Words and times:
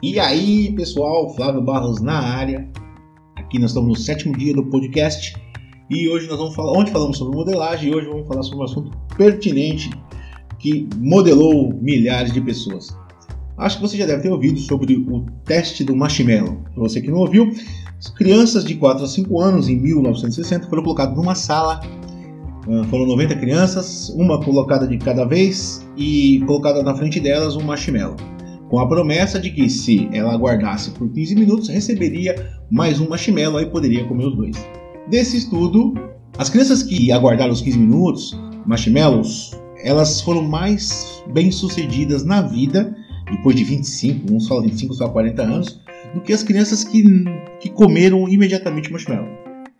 E 0.00 0.20
aí, 0.20 0.72
pessoal, 0.74 1.34
Flávio 1.34 1.60
Barros 1.60 2.00
na 2.00 2.20
área. 2.20 2.68
Aqui 3.34 3.58
nós 3.58 3.70
estamos 3.70 3.88
no 3.88 3.96
sétimo 3.96 4.36
dia 4.36 4.54
do 4.54 4.64
podcast 4.66 5.34
e 5.90 6.08
hoje 6.08 6.28
nós 6.28 6.38
vamos 6.38 6.54
falar, 6.54 6.78
onde 6.78 6.92
falamos 6.92 7.18
sobre 7.18 7.36
modelagem, 7.36 7.90
e 7.90 7.94
hoje 7.96 8.06
vamos 8.06 8.28
falar 8.28 8.44
sobre 8.44 8.58
um 8.60 8.62
assunto 8.62 8.96
pertinente 9.16 9.90
que 10.60 10.88
modelou 10.98 11.74
milhares 11.82 12.32
de 12.32 12.40
pessoas. 12.40 12.96
Acho 13.56 13.78
que 13.78 13.82
você 13.82 13.96
já 13.96 14.06
deve 14.06 14.22
ter 14.22 14.30
ouvido 14.30 14.60
sobre 14.60 14.94
o 14.94 15.26
teste 15.44 15.82
do 15.82 15.96
marshmallow. 15.96 16.62
Para 16.74 16.82
você 16.84 17.00
que 17.00 17.10
não 17.10 17.18
ouviu, 17.18 17.52
crianças 18.14 18.64
de 18.64 18.76
4 18.76 19.02
a 19.02 19.08
5 19.08 19.40
anos 19.40 19.68
em 19.68 19.74
1960 19.80 20.68
foram 20.68 20.84
colocadas 20.84 21.16
numa 21.16 21.34
sala. 21.34 21.80
Ah, 22.68 22.84
foram 22.88 23.04
90 23.04 23.34
crianças, 23.34 24.10
uma 24.10 24.40
colocada 24.40 24.86
de 24.86 24.96
cada 24.96 25.24
vez 25.24 25.84
e 25.96 26.40
colocada 26.46 26.84
na 26.84 26.94
frente 26.94 27.18
delas 27.18 27.56
um 27.56 27.64
marshmallow 27.64 28.37
com 28.68 28.78
a 28.78 28.86
promessa 28.86 29.38
de 29.38 29.50
que 29.50 29.68
se 29.68 30.08
ela 30.12 30.34
aguardasse 30.34 30.90
por 30.90 31.08
15 31.10 31.34
minutos, 31.34 31.68
receberia 31.68 32.34
mais 32.70 33.00
um 33.00 33.08
marshmallow 33.08 33.60
e 33.60 33.66
poderia 33.66 34.04
comer 34.06 34.26
os 34.26 34.36
dois. 34.36 34.56
Desse 35.08 35.38
estudo, 35.38 35.94
as 36.36 36.50
crianças 36.50 36.82
que 36.82 37.10
aguardaram 37.10 37.52
os 37.52 37.60
15 37.62 37.78
minutos, 37.78 38.38
marshmallows, 38.66 39.58
elas 39.82 40.20
foram 40.20 40.42
mais 40.42 41.22
bem-sucedidas 41.32 42.24
na 42.24 42.42
vida, 42.42 42.94
depois 43.30 43.56
de 43.56 43.64
25, 43.64 44.34
uns 44.34 44.46
falam 44.46 44.64
25, 44.64 44.94
só 44.94 45.08
40 45.08 45.42
anos, 45.42 45.80
do 46.14 46.20
que 46.20 46.32
as 46.32 46.42
crianças 46.42 46.84
que, 46.84 47.02
que 47.60 47.70
comeram 47.70 48.28
imediatamente 48.28 48.90
marshmallow. 48.90 49.28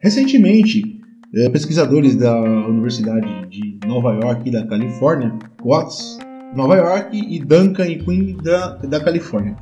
Recentemente, 0.01 0.99
eh, 1.35 1.49
pesquisadores 1.51 2.17
da 2.17 2.41
Universidade 2.41 3.49
de 3.49 3.79
Nova 3.87 4.15
York 4.15 4.49
e 4.49 4.53
da 4.53 4.67
Califórnia, 4.67 5.35
Watts, 5.63 6.19
Nova 6.55 6.77
York 6.77 7.17
e 7.17 7.39
Duncan 7.39 7.87
e 7.87 7.99
Queen 8.03 8.37
da, 8.43 8.77
da 8.77 9.01
Califórnia. 9.01 9.57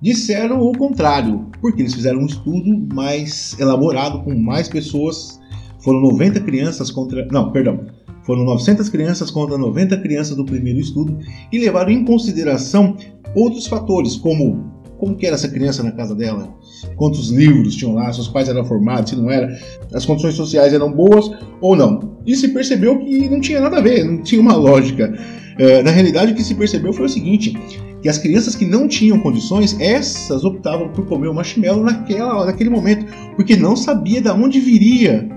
Disseram 0.00 0.60
o 0.60 0.76
contrário, 0.76 1.46
porque 1.60 1.82
eles 1.82 1.94
fizeram 1.94 2.20
um 2.20 2.26
estudo 2.26 2.94
mais 2.94 3.58
elaborado 3.58 4.22
com 4.22 4.34
mais 4.34 4.68
pessoas. 4.68 5.40
Foram 5.80 6.00
90 6.00 6.40
crianças 6.40 6.90
contra. 6.90 7.26
Não, 7.26 7.52
perdão. 7.52 7.86
Foram 8.24 8.44
900 8.44 8.88
crianças 8.88 9.30
contra 9.30 9.58
90 9.58 9.98
crianças 9.98 10.36
do 10.36 10.44
primeiro 10.44 10.78
estudo 10.78 11.18
e 11.52 11.58
levaram 11.58 11.90
em 11.90 12.04
consideração 12.04 12.96
outros 13.34 13.66
fatores, 13.66 14.16
como 14.16 14.72
como 14.98 15.16
que 15.16 15.26
era 15.26 15.34
essa 15.34 15.48
criança 15.48 15.82
na 15.82 15.92
casa 15.92 16.14
dela, 16.14 16.48
quantos 16.96 17.28
livros 17.30 17.74
tinham 17.74 17.94
lá, 17.94 18.10
se 18.12 18.20
os 18.20 18.28
pais 18.28 18.48
eram 18.48 18.64
formados, 18.64 19.10
se 19.10 19.16
não 19.16 19.30
era, 19.30 19.54
as 19.92 20.06
condições 20.06 20.34
sociais 20.34 20.72
eram 20.72 20.90
boas 20.90 21.30
ou 21.60 21.76
não. 21.76 22.16
E 22.24 22.34
se 22.34 22.48
percebeu 22.48 22.98
que 22.98 23.28
não 23.28 23.40
tinha 23.40 23.60
nada 23.60 23.78
a 23.78 23.80
ver, 23.80 24.04
não 24.04 24.22
tinha 24.22 24.40
uma 24.40 24.54
lógica. 24.54 25.12
É, 25.58 25.82
na 25.82 25.90
realidade, 25.90 26.32
o 26.32 26.34
que 26.34 26.42
se 26.42 26.54
percebeu 26.54 26.92
foi 26.92 27.06
o 27.06 27.08
seguinte: 27.08 27.56
que 28.02 28.08
as 28.08 28.18
crianças 28.18 28.54
que 28.54 28.66
não 28.66 28.88
tinham 28.88 29.18
condições, 29.20 29.78
essas 29.80 30.44
optavam 30.44 30.88
por 30.88 31.06
comer 31.06 31.28
o 31.28 31.34
marshmallow 31.34 31.84
naquela, 31.84 32.46
naquele 32.46 32.70
momento, 32.70 33.06
porque 33.36 33.56
não 33.56 33.76
sabia 33.76 34.20
de 34.20 34.28
onde 34.30 34.60
viria 34.60 35.28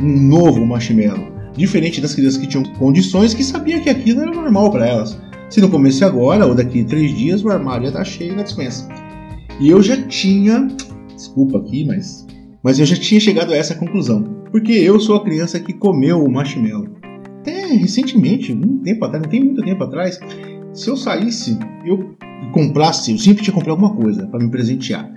um 0.00 0.20
novo 0.28 0.64
marshmallow. 0.66 1.30
Diferente 1.56 2.00
das 2.00 2.14
crianças 2.14 2.40
que 2.40 2.46
tinham 2.46 2.64
condições, 2.78 3.34
que 3.34 3.44
sabiam 3.44 3.80
que 3.80 3.90
aquilo 3.90 4.22
era 4.22 4.30
normal 4.30 4.70
para 4.70 4.86
elas. 4.86 5.20
Se 5.50 5.60
não 5.60 5.68
comesse 5.68 6.04
agora 6.04 6.46
ou 6.46 6.54
daqui 6.54 6.82
a 6.82 6.84
três 6.84 7.16
dias, 7.16 7.44
o 7.44 7.50
armário 7.50 7.84
ia 7.84 7.88
estar 7.88 8.04
cheio 8.04 8.34
na 8.34 8.42
dispensa. 8.42 8.88
E 9.60 9.68
eu 9.68 9.82
já 9.82 9.96
tinha, 10.06 10.68
desculpa 11.14 11.58
aqui, 11.58 11.84
mas, 11.84 12.26
mas 12.62 12.78
eu 12.78 12.86
já 12.86 12.96
tinha 12.96 13.20
chegado 13.20 13.52
a 13.52 13.56
essa 13.56 13.74
conclusão, 13.74 14.22
porque 14.50 14.72
eu 14.72 14.98
sou 14.98 15.16
a 15.16 15.24
criança 15.24 15.60
que 15.60 15.72
comeu 15.72 16.24
o 16.24 16.30
marshmallow 16.30 16.99
até 17.40 17.66
recentemente, 17.66 18.52
um 18.52 18.78
tempo 18.78 19.04
atrás, 19.04 19.22
não 19.22 19.30
tem 19.30 19.42
muito 19.42 19.62
tempo 19.62 19.82
atrás, 19.82 20.20
se 20.72 20.88
eu 20.88 20.96
saísse, 20.96 21.58
eu 21.84 22.14
comprasse, 22.52 23.12
eu 23.12 23.18
sempre 23.18 23.42
tinha 23.42 23.52
que 23.52 23.58
comprar 23.58 23.72
alguma 23.72 23.94
coisa 23.94 24.26
para 24.26 24.40
me 24.40 24.50
presentear. 24.50 25.10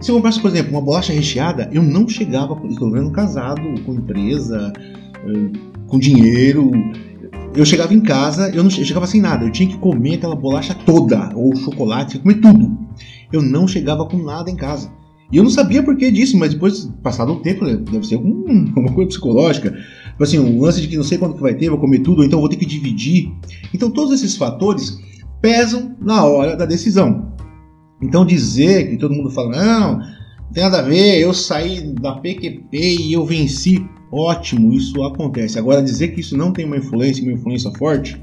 Se 0.00 0.10
eu 0.10 0.16
comprasse, 0.16 0.40
por 0.40 0.50
exemplo, 0.50 0.72
uma 0.72 0.80
bolacha 0.80 1.12
recheada, 1.12 1.68
eu 1.72 1.82
não 1.82 2.08
chegava, 2.08 2.58
estou 2.68 2.90
vendo 2.90 3.10
casado, 3.10 3.62
com 3.84 3.94
empresa, 3.94 4.72
eh, 4.76 5.58
com 5.86 5.98
dinheiro. 5.98 6.70
Eu 7.54 7.66
chegava 7.66 7.92
em 7.92 8.00
casa, 8.00 8.48
eu 8.50 8.62
não 8.62 8.70
eu 8.70 8.84
chegava 8.84 9.06
sem 9.06 9.20
nada, 9.20 9.44
eu 9.44 9.50
tinha 9.50 9.68
que 9.68 9.76
comer 9.76 10.14
aquela 10.14 10.36
bolacha 10.36 10.74
toda, 10.86 11.32
ou 11.34 11.54
chocolate, 11.56 12.18
comer 12.18 12.40
tudo. 12.40 12.78
Eu 13.32 13.42
não 13.42 13.66
chegava 13.66 14.06
com 14.06 14.16
nada 14.16 14.50
em 14.50 14.56
casa. 14.56 14.90
E 15.32 15.36
eu 15.36 15.44
não 15.44 15.50
sabia 15.50 15.82
por 15.82 15.96
que 15.96 16.10
disso, 16.10 16.36
mas 16.36 16.52
depois, 16.52 16.90
passado 17.02 17.32
um 17.32 17.40
tempo, 17.40 17.64
né, 17.64 17.76
deve 17.76 18.04
ser 18.06 18.16
alguma 18.18 18.92
coisa 18.92 19.08
psicológica. 19.08 19.76
Tipo 20.20 20.24
assim, 20.24 20.38
um 20.38 20.60
lance 20.60 20.82
de 20.82 20.86
que 20.86 20.98
não 20.98 21.02
sei 21.02 21.16
quando 21.16 21.34
que 21.34 21.40
vai 21.40 21.54
ter, 21.54 21.70
vou 21.70 21.78
comer 21.78 22.00
tudo, 22.00 22.18
ou 22.18 22.24
então 22.26 22.40
vou 22.40 22.48
ter 22.50 22.56
que 22.56 22.66
dividir. 22.66 23.32
Então 23.72 23.90
todos 23.90 24.12
esses 24.12 24.36
fatores 24.36 25.00
pesam 25.40 25.96
na 25.98 26.26
hora 26.26 26.54
da 26.54 26.66
decisão. 26.66 27.32
Então 28.02 28.26
dizer 28.26 28.90
que 28.90 28.98
todo 28.98 29.14
mundo 29.14 29.30
fala, 29.30 29.56
não, 29.56 29.96
não 29.96 30.52
tem 30.52 30.62
nada 30.62 30.80
a 30.80 30.82
ver, 30.82 31.18
eu 31.18 31.32
saí 31.32 31.94
da 31.94 32.16
PQP 32.16 32.68
e 33.00 33.14
eu 33.14 33.24
venci, 33.24 33.82
ótimo, 34.12 34.74
isso 34.74 35.02
acontece. 35.04 35.58
Agora 35.58 35.82
dizer 35.82 36.08
que 36.08 36.20
isso 36.20 36.36
não 36.36 36.52
tem 36.52 36.66
uma 36.66 36.76
influência, 36.76 37.24
uma 37.24 37.32
influência 37.32 37.70
forte, 37.78 38.20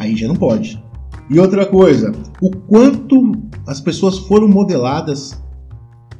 aí 0.00 0.16
já 0.16 0.26
não 0.26 0.34
pode. 0.34 0.82
E 1.30 1.38
outra 1.38 1.64
coisa, 1.64 2.10
o 2.40 2.50
quanto 2.50 3.32
as 3.64 3.80
pessoas 3.80 4.18
foram 4.18 4.48
modeladas 4.48 5.40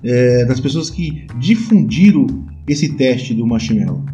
é, 0.04 0.44
das 0.44 0.60
pessoas 0.60 0.90
que 0.90 1.26
difundiram 1.40 2.24
esse 2.68 2.90
teste 2.90 3.34
do 3.34 3.44
marshmallow. 3.44 4.04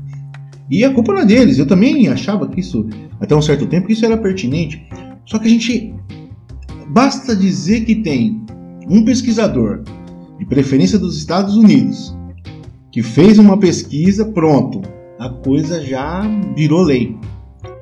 E 0.70 0.84
a 0.84 0.92
culpa 0.92 1.12
não 1.12 1.20
é 1.20 1.26
deles. 1.26 1.58
Eu 1.58 1.66
também 1.66 2.08
achava 2.08 2.46
que 2.48 2.60
isso, 2.60 2.86
até 3.20 3.34
um 3.34 3.42
certo 3.42 3.66
tempo, 3.66 3.90
isso 3.90 4.04
era 4.04 4.16
pertinente. 4.16 4.86
Só 5.24 5.38
que 5.38 5.46
a 5.46 5.50
gente. 5.50 5.94
Basta 6.90 7.36
dizer 7.36 7.84
que 7.84 7.96
tem 7.96 8.40
um 8.88 9.04
pesquisador, 9.04 9.82
de 10.38 10.46
preferência 10.46 10.98
dos 10.98 11.18
Estados 11.18 11.56
Unidos, 11.56 12.16
que 12.90 13.02
fez 13.02 13.38
uma 13.38 13.58
pesquisa, 13.58 14.24
pronto, 14.24 14.80
a 15.18 15.28
coisa 15.28 15.84
já 15.84 16.22
virou 16.56 16.82
lei. 16.82 17.14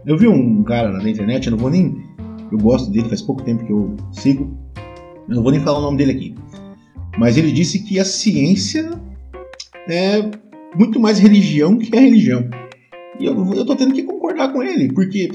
Eu 0.05 0.17
vi 0.17 0.27
um 0.27 0.63
cara 0.65 0.91
na 0.91 1.09
internet, 1.09 1.47
eu 1.47 1.53
não 1.53 1.59
vou 1.59 1.71
nem. 1.71 2.05
Eu 2.51 2.59
gosto 2.59 2.91
dele, 2.91 3.09
faz 3.09 3.23
pouco 3.23 3.43
tempo 3.43 3.65
que 3.65 3.73
eu 3.73 3.95
sigo. 4.13 4.57
Eu 5.29 5.37
não 5.37 5.43
vou 5.43 5.53
nem 5.53 5.61
falar 5.61 5.79
o 5.79 5.83
nome 5.83 5.99
dele 5.99 6.13
aqui. 6.13 6.35
Mas 7.19 7.37
ele 7.37 7.53
disse 7.53 7.81
que 7.81 7.99
a 7.99 8.05
ciência 8.05 8.91
é 9.89 10.31
muito 10.77 10.99
mais 10.99 11.19
religião 11.19 11.79
que 11.79 11.97
a 11.97 12.01
religião. 12.01 12.49
E 13.19 13.25
eu, 13.25 13.54
eu 13.54 13.65
tô 13.65 13.75
tendo 13.75 13.94
que 13.94 14.03
concordar 14.03 14.53
com 14.53 14.62
ele, 14.62 14.93
porque 14.93 15.31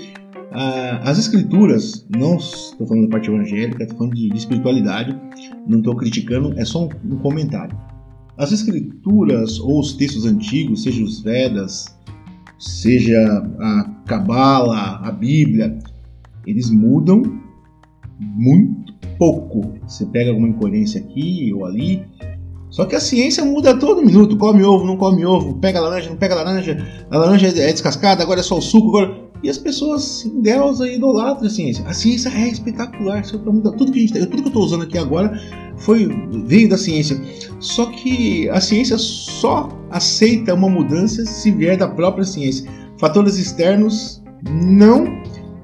ah, 0.51 0.99
as 1.03 1.17
escrituras, 1.17 2.05
não 2.15 2.35
estou 2.35 2.85
falando 2.85 3.05
da 3.05 3.11
parte 3.11 3.29
evangélica, 3.29 3.83
estou 3.83 3.97
falando 3.97 4.15
de, 4.15 4.29
de 4.29 4.37
espiritualidade, 4.37 5.17
não 5.65 5.79
estou 5.79 5.95
criticando, 5.95 6.53
é 6.59 6.65
só 6.65 6.85
um, 6.85 6.89
um, 7.05 7.17
comentário. 7.17 7.77
As 8.37 8.51
escrituras 8.51 9.59
ou 9.59 9.79
os 9.79 9.93
textos 9.93 10.25
antigos, 10.25 10.83
seja 10.83 11.03
os 11.03 11.21
Vedas, 11.21 11.85
seja 12.59 13.17
a 13.59 13.83
Cabala, 14.05 14.99
a 15.03 15.11
Bíblia, 15.11 15.79
eles 16.45 16.69
mudam 16.69 17.21
muito 18.19 18.93
pouco. 19.17 19.73
Você 19.87 20.05
pega 20.05 20.31
alguma 20.31 20.49
incoerência 20.49 20.99
aqui 20.99 21.53
ou 21.53 21.65
ali, 21.65 22.03
só 22.71 22.85
que 22.85 22.95
a 22.95 22.99
ciência 23.01 23.43
muda 23.43 23.77
todo 23.77 24.03
minuto. 24.03 24.37
Come 24.37 24.63
ovo, 24.63 24.85
não 24.85 24.95
come 24.95 25.25
ovo, 25.25 25.53
pega 25.55 25.79
laranja, 25.79 26.09
não 26.09 26.15
pega 26.15 26.33
laranja, 26.33 26.77
a 27.11 27.17
laranja 27.17 27.47
é 27.47 27.71
descascada, 27.71 28.23
agora 28.23 28.39
é 28.39 28.43
só 28.43 28.57
o 28.57 28.61
suco. 28.61 28.87
Agora... 28.97 29.31
E 29.43 29.49
as 29.49 29.57
pessoas 29.57 30.23
endeusam 30.23 30.85
e 30.85 30.95
idolatram 30.95 31.47
a 31.47 31.49
ciência. 31.49 31.83
A 31.87 31.93
ciência 31.93 32.29
é 32.29 32.47
espetacular, 32.47 33.23
tudo 33.23 33.91
que 33.91 33.97
a 33.97 34.01
gente, 34.01 34.13
tudo 34.13 34.37
que 34.37 34.43
eu 34.43 34.47
estou 34.47 34.63
usando 34.63 34.83
aqui 34.83 34.99
agora 34.99 35.35
foi 35.77 36.07
veio 36.45 36.69
da 36.69 36.77
ciência. 36.77 37.19
Só 37.59 37.87
que 37.87 38.47
a 38.49 38.61
ciência 38.61 38.97
só 38.99 39.67
aceita 39.89 40.53
uma 40.53 40.69
mudança 40.69 41.25
se 41.25 41.51
vier 41.51 41.75
da 41.75 41.87
própria 41.87 42.23
ciência. 42.23 42.69
Fatores 42.99 43.39
externos 43.39 44.21
não 44.47 45.05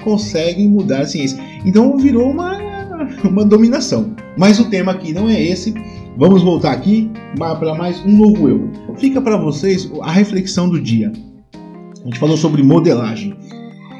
conseguem 0.03 0.67
mudar 0.67 1.01
a 1.01 1.07
ciência. 1.07 1.39
Então 1.63 1.97
virou 1.97 2.31
uma, 2.31 2.57
uma 3.23 3.45
dominação. 3.45 4.15
Mas 4.35 4.59
o 4.59 4.69
tema 4.71 4.91
aqui 4.91 5.13
não 5.13 5.29
é 5.29 5.39
esse. 5.39 5.73
Vamos 6.17 6.41
voltar 6.41 6.71
aqui 6.71 7.11
para 7.37 7.75
mais 7.75 8.03
um 8.03 8.09
novo 8.09 8.49
eu. 8.49 8.71
Fica 8.97 9.21
para 9.21 9.37
vocês 9.37 9.87
a 10.01 10.11
reflexão 10.11 10.67
do 10.67 10.81
dia. 10.81 11.13
A 11.53 12.05
gente 12.05 12.17
falou 12.17 12.35
sobre 12.35 12.63
modelagem. 12.63 13.37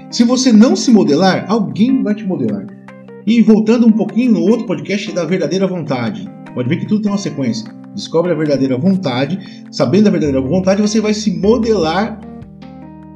Se 0.10 0.24
você 0.24 0.52
não 0.52 0.76
se 0.76 0.90
modelar, 0.90 1.46
alguém 1.48 2.02
vai 2.02 2.16
te 2.16 2.26
modelar. 2.26 2.66
E 3.24 3.40
voltando 3.44 3.86
um 3.86 3.92
pouquinho 3.92 4.32
no 4.32 4.42
outro 4.42 4.66
podcast 4.66 5.12
da 5.12 5.26
verdadeira 5.26 5.68
vontade. 5.68 6.28
Pode 6.56 6.68
ver 6.68 6.78
que 6.78 6.88
tudo 6.88 7.04
tem 7.04 7.12
uma 7.12 7.20
sequência. 7.20 7.72
Descobre 7.94 8.32
a 8.32 8.36
verdadeira 8.36 8.80
vontade. 8.80 9.64
Sabendo 9.70 10.08
a 10.08 10.12
verdadeira 10.12 10.42
vontade, 10.42 10.82
você 10.82 11.00
vai 11.00 11.14
se 11.14 11.38
modelar 11.38 12.20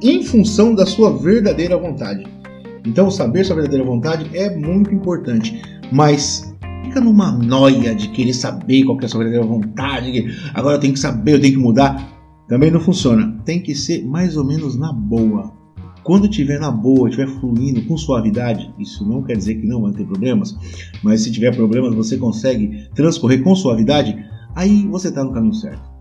em 0.00 0.22
função 0.22 0.76
da 0.76 0.86
sua 0.86 1.10
verdadeira 1.10 1.76
vontade. 1.76 2.24
Então, 2.86 3.10
saber 3.10 3.44
sua 3.44 3.56
verdadeira 3.56 3.84
vontade 3.84 4.30
é 4.32 4.56
muito 4.56 4.94
importante. 4.94 5.60
Mas 5.90 6.51
fica 6.92 7.00
numa 7.00 7.32
noia 7.32 7.94
de 7.94 8.08
querer 8.08 8.34
saber 8.34 8.84
qual 8.84 8.98
que 8.98 9.04
é 9.04 9.06
a 9.06 9.08
sua 9.08 9.24
verdadeira 9.24 9.46
vontade, 9.46 10.26
agora 10.52 10.76
eu 10.76 10.80
tenho 10.80 10.92
que 10.92 11.00
saber, 11.00 11.34
eu 11.34 11.40
tenho 11.40 11.54
que 11.54 11.58
mudar. 11.58 12.06
Também 12.46 12.70
não 12.70 12.80
funciona. 12.80 13.40
Tem 13.46 13.62
que 13.62 13.74
ser 13.74 14.04
mais 14.04 14.36
ou 14.36 14.44
menos 14.44 14.76
na 14.76 14.92
boa. 14.92 15.50
Quando 16.04 16.26
estiver 16.26 16.60
na 16.60 16.70
boa, 16.70 17.08
estiver 17.08 17.28
fluindo 17.40 17.80
com 17.86 17.96
suavidade, 17.96 18.70
isso 18.78 19.08
não 19.08 19.22
quer 19.22 19.38
dizer 19.38 19.54
que 19.54 19.66
não 19.66 19.82
vai 19.82 19.92
ter 19.92 20.04
problemas, 20.04 20.54
mas 21.02 21.22
se 21.22 21.32
tiver 21.32 21.54
problemas 21.54 21.94
você 21.94 22.18
consegue 22.18 22.88
transcorrer 22.94 23.42
com 23.42 23.54
suavidade, 23.54 24.22
aí 24.54 24.86
você 24.88 25.08
está 25.08 25.24
no 25.24 25.32
caminho 25.32 25.54
certo. 25.54 25.91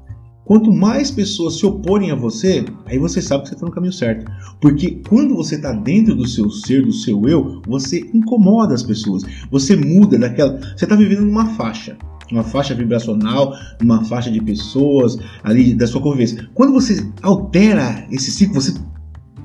Quanto 0.51 0.69
mais 0.69 1.09
pessoas 1.09 1.57
se 1.57 1.65
oporem 1.65 2.11
a 2.11 2.15
você, 2.15 2.65
aí 2.85 2.99
você 2.99 3.21
sabe 3.21 3.43
que 3.43 3.47
você 3.47 3.55
está 3.55 3.65
no 3.65 3.71
caminho 3.71 3.93
certo. 3.93 4.29
Porque 4.59 4.99
quando 5.07 5.33
você 5.33 5.55
está 5.55 5.71
dentro 5.71 6.13
do 6.13 6.27
seu 6.27 6.49
ser, 6.49 6.83
do 6.83 6.91
seu 6.91 7.25
eu, 7.25 7.61
você 7.65 8.01
incomoda 8.13 8.73
as 8.73 8.83
pessoas. 8.83 9.23
Você 9.49 9.77
muda 9.77 10.19
daquela. 10.19 10.59
Você 10.75 10.83
está 10.83 10.93
vivendo 10.93 11.21
numa 11.21 11.45
faixa 11.55 11.97
uma 12.29 12.43
faixa 12.43 12.75
vibracional, 12.75 13.53
uma 13.81 14.03
faixa 14.03 14.29
de 14.29 14.41
pessoas 14.41 15.17
ali 15.41 15.73
da 15.73 15.87
sua 15.87 16.01
convivência. 16.01 16.49
Quando 16.53 16.73
você 16.73 17.01
altera 17.21 18.05
esse 18.11 18.29
ciclo, 18.29 18.59
você 18.59 18.73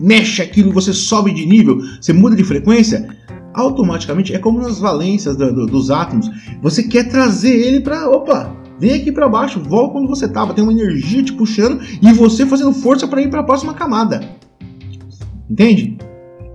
mexe 0.00 0.42
aquilo, 0.42 0.72
você 0.72 0.92
sobe 0.92 1.32
de 1.32 1.46
nível, 1.46 1.78
você 2.00 2.12
muda 2.12 2.34
de 2.34 2.42
frequência, 2.42 3.08
automaticamente 3.54 4.34
é 4.34 4.40
como 4.40 4.60
nas 4.60 4.80
valências 4.80 5.36
do, 5.36 5.54
do, 5.54 5.66
dos 5.66 5.88
átomos. 5.88 6.28
Você 6.62 6.82
quer 6.82 7.08
trazer 7.08 7.54
ele 7.54 7.80
para, 7.80 8.08
opa, 8.10 8.65
vem 8.78 8.94
aqui 8.94 9.12
para 9.12 9.28
baixo, 9.28 9.60
volta 9.60 9.98
onde 9.98 10.08
você 10.08 10.26
estava, 10.26 10.54
tem 10.54 10.64
uma 10.64 10.72
energia 10.72 11.22
te 11.22 11.32
puxando 11.32 11.80
e 12.02 12.12
você 12.12 12.46
fazendo 12.46 12.72
força 12.72 13.06
para 13.06 13.22
ir 13.22 13.30
para 13.30 13.40
a 13.40 13.44
próxima 13.44 13.74
camada. 13.74 14.20
Entende? 15.48 15.96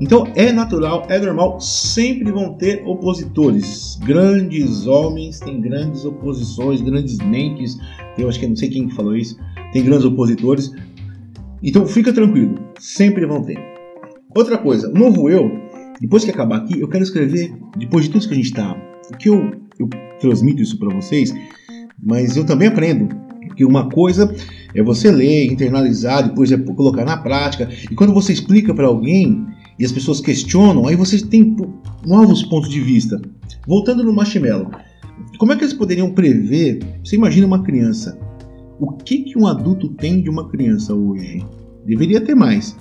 Então 0.02 0.26
é 0.36 0.52
natural, 0.52 1.06
é 1.10 1.20
normal, 1.20 1.62
sempre 1.62 2.32
vão 2.32 2.56
ter 2.56 2.82
opositores. 2.86 4.00
Grandes 4.04 4.88
homens 4.88 5.40
têm 5.40 5.62
grandes 5.62 6.04
oposições, 6.06 6.82
grandes 6.82 7.20
mentes. 7.20 7.78
Eu 8.18 8.28
acho 8.28 8.40
que 8.40 8.48
não 8.48 8.56
sei 8.56 8.70
quem 8.70 8.88
que 8.88 8.96
falou 8.96 9.16
isso. 9.16 9.38
Tem 9.72 9.84
grandes 9.84 10.04
opositores. 10.04 10.74
Então 11.62 11.86
fica 11.86 12.12
tranquilo, 12.12 12.56
sempre 12.80 13.28
vão 13.28 13.44
ter. 13.44 13.60
Outra 14.36 14.58
coisa, 14.58 14.90
o 14.90 14.94
novo 14.94 15.30
eu, 15.30 15.52
depois 16.00 16.26
que 16.26 16.32
acabar 16.32 16.58
aqui, 16.58 16.80
eu 16.80 16.88
quero 16.88 17.04
escrever, 17.04 17.54
depois 17.78 18.06
de 18.06 18.12
tudo 18.12 18.28
que 18.28 18.34
a 18.34 18.38
gente 18.38 18.46
está. 18.46 18.76
que 19.20 19.30
eu, 19.30 19.52
eu 19.78 19.88
transmito 20.20 20.64
isso 20.64 20.80
para 20.80 20.90
vocês, 20.96 21.32
mas 22.02 22.36
eu 22.36 22.46
também 22.46 22.68
aprendo. 22.68 23.10
Que 23.56 23.66
uma 23.66 23.90
coisa 23.90 24.34
é 24.74 24.82
você 24.82 25.12
ler, 25.12 25.52
internalizar, 25.52 26.28
depois 26.28 26.52
é 26.52 26.58
colocar 26.58 27.06
na 27.06 27.18
prática. 27.18 27.70
E 27.90 27.96
quando 27.96 28.14
você 28.14 28.32
explica 28.32 28.74
para 28.74 28.88
alguém, 28.88 29.46
e 29.78 29.86
as 29.86 29.92
pessoas 29.92 30.22
questionam, 30.22 30.88
aí 30.88 30.96
vocês 30.96 31.22
têm 31.24 31.56
novos 32.06 32.44
pontos 32.44 32.70
de 32.70 32.80
vista. 32.80 33.20
Voltando 33.68 34.04
no 34.04 34.14
marshmallow, 34.14 34.70
como 35.38 35.54
é 35.54 35.56
que 35.56 35.64
eles 35.64 35.74
poderiam 35.74 36.12
prever? 36.12 36.80
Você 37.04 37.16
imagina 37.16 37.48
uma 37.48 37.64
criança. 37.64 38.18
O 38.80 38.92
que, 38.94 39.24
que 39.24 39.38
um 39.38 39.48
adulto 39.48 39.90
tem 39.90 40.22
de 40.22 40.30
uma 40.30 40.50
criança 40.50 40.94
hoje? 40.94 41.46
Deveria 41.86 42.22
ter 42.22 42.36
mais. 42.36 42.78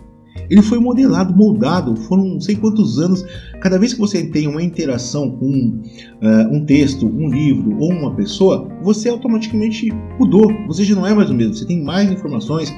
Ele 0.49 0.63
foi 0.63 0.79
modelado, 0.79 1.35
moldado, 1.37 1.95
foram 1.97 2.25
não 2.25 2.41
sei 2.41 2.57
quantos 2.57 2.99
anos. 2.99 3.25
Cada 3.61 3.79
vez 3.79 3.95
que 3.95 4.01
você 4.01 4.25
tem 4.27 4.49
uma 4.49 4.63
interação 4.63 5.31
com 5.31 5.47
uh, 5.47 6.55
um 6.55 6.65
texto, 6.65 7.07
um 7.07 7.29
livro 7.29 7.77
ou 7.79 7.91
uma 7.91 8.15
pessoa, 8.15 8.69
você 8.83 9.09
automaticamente 9.09 9.91
mudou. 10.19 10.53
Você 10.67 10.85
já 10.85 10.95
não 10.95 11.07
é 11.07 11.15
mais 11.15 11.31
o 11.31 11.35
mesmo, 11.35 11.55
você 11.55 11.67
tem 11.67 11.83
mais 11.83 12.11
informações, 12.11 12.75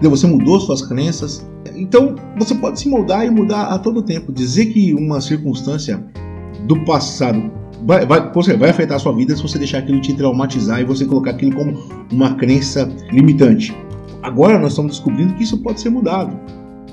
você 0.00 0.26
mudou 0.26 0.58
suas 0.58 0.82
crenças, 0.82 1.46
então, 1.76 2.14
você 2.38 2.54
pode 2.54 2.78
se 2.78 2.88
moldar 2.88 3.26
e 3.26 3.30
mudar 3.30 3.64
a 3.64 3.78
todo 3.78 4.02
tempo. 4.02 4.32
Dizer 4.32 4.66
que 4.66 4.94
uma 4.94 5.20
circunstância 5.20 6.04
do 6.66 6.84
passado 6.84 7.50
vai, 7.84 8.06
vai, 8.06 8.30
vai 8.30 8.70
afetar 8.70 8.96
a 8.96 9.00
sua 9.00 9.14
vida 9.14 9.34
se 9.34 9.42
você 9.42 9.58
deixar 9.58 9.78
aquilo 9.78 10.00
te 10.00 10.14
traumatizar 10.14 10.80
e 10.80 10.84
você 10.84 11.04
colocar 11.04 11.30
aquilo 11.30 11.54
como 11.54 11.78
uma 12.12 12.34
crença 12.34 12.88
limitante. 13.10 13.76
Agora 14.22 14.58
nós 14.58 14.72
estamos 14.72 14.92
descobrindo 14.92 15.34
que 15.34 15.42
isso 15.42 15.58
pode 15.58 15.80
ser 15.80 15.90
mudado. 15.90 16.38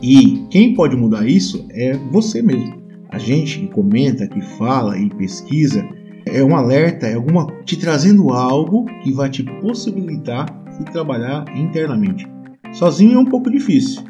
E 0.01 0.46
quem 0.50 0.74
pode 0.74 0.96
mudar 0.96 1.28
isso 1.28 1.66
é 1.72 1.94
você 2.12 2.42
mesmo. 2.42 2.80
A 3.10 3.18
gente 3.18 3.60
que 3.60 3.68
comenta, 3.68 4.28
que 4.28 4.42
fala 4.42 4.98
e 4.98 5.10
pesquisa, 5.10 5.88
é 6.25 6.44
um 6.44 6.56
alerta, 6.56 7.07
é 7.07 7.16
alguma 7.16 7.48
te 7.66 7.75
trazendo 7.75 8.31
algo 8.31 8.86
que 9.01 9.12
vai 9.12 9.30
te 9.30 9.44
possibilitar 9.44 10.46
de 10.78 10.86
trabalhar 10.92 11.46
internamente. 11.56 12.28
Sozinho 12.72 13.18
é 13.18 13.19
um 13.19 13.25
pouco 13.25 13.50
difícil, 13.50 14.04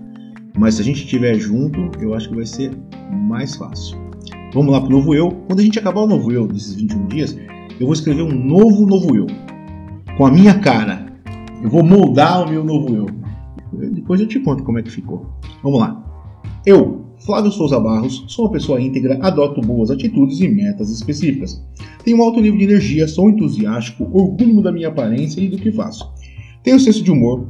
mas 0.58 0.76
se 0.76 0.82
a 0.82 0.84
gente 0.84 1.04
estiver 1.04 1.36
junto, 1.36 1.90
eu 2.02 2.14
acho 2.14 2.30
que 2.30 2.36
vai 2.36 2.46
ser 2.46 2.72
mais 3.10 3.56
fácil. 3.56 3.98
Vamos 4.54 4.72
lá 4.72 4.82
para 4.82 4.90
o 4.90 4.92
novo 4.92 5.14
eu. 5.14 5.32
Quando 5.48 5.60
a 5.60 5.64
gente 5.64 5.80
acabar 5.80 6.02
o 6.02 6.08
novo 6.08 6.32
eu 6.32 6.48
desses 6.48 6.74
21 6.76 7.08
dias, 7.08 7.38
eu 7.80 7.86
vou 7.86 7.94
escrever 7.94 8.24
um 8.24 8.34
novo 8.34 8.86
novo 8.86 9.16
eu. 9.16 9.28
Com 10.18 10.26
a 10.26 10.32
minha 10.32 10.60
cara. 10.60 11.08
Eu 11.62 11.70
vou 11.70 11.84
moldar 11.84 12.46
o 12.46 12.50
meu 12.50 12.64
novo 12.64 12.96
eu. 12.96 13.06
Depois 14.10 14.22
eu 14.22 14.28
te 14.28 14.40
conto 14.40 14.64
como 14.64 14.80
é 14.80 14.82
que 14.82 14.90
ficou. 14.90 15.24
Vamos 15.62 15.80
lá. 15.80 16.04
Eu, 16.66 17.06
Flávio 17.24 17.52
Souza 17.52 17.80
Barros, 17.80 18.26
sou 18.28 18.46
uma 18.46 18.52
pessoa 18.52 18.82
íntegra, 18.82 19.20
adoto 19.22 19.62
boas 19.62 19.92
atitudes 19.92 20.40
e 20.40 20.48
metas 20.48 20.90
específicas. 20.90 21.64
Tenho 22.04 22.18
um 22.18 22.24
alto 22.24 22.42
nível 22.42 22.58
de 22.58 22.64
energia, 22.64 23.08
sou 23.08 23.30
entusiástico, 23.30 24.10
orgulho 24.12 24.64
da 24.64 24.72
minha 24.72 24.88
aparência 24.88 25.40
e 25.40 25.48
do 25.48 25.60
que 25.60 25.72
faço. 25.72 26.12
Tenho 26.64 26.80
senso 26.80 27.04
de 27.04 27.12
humor, 27.12 27.50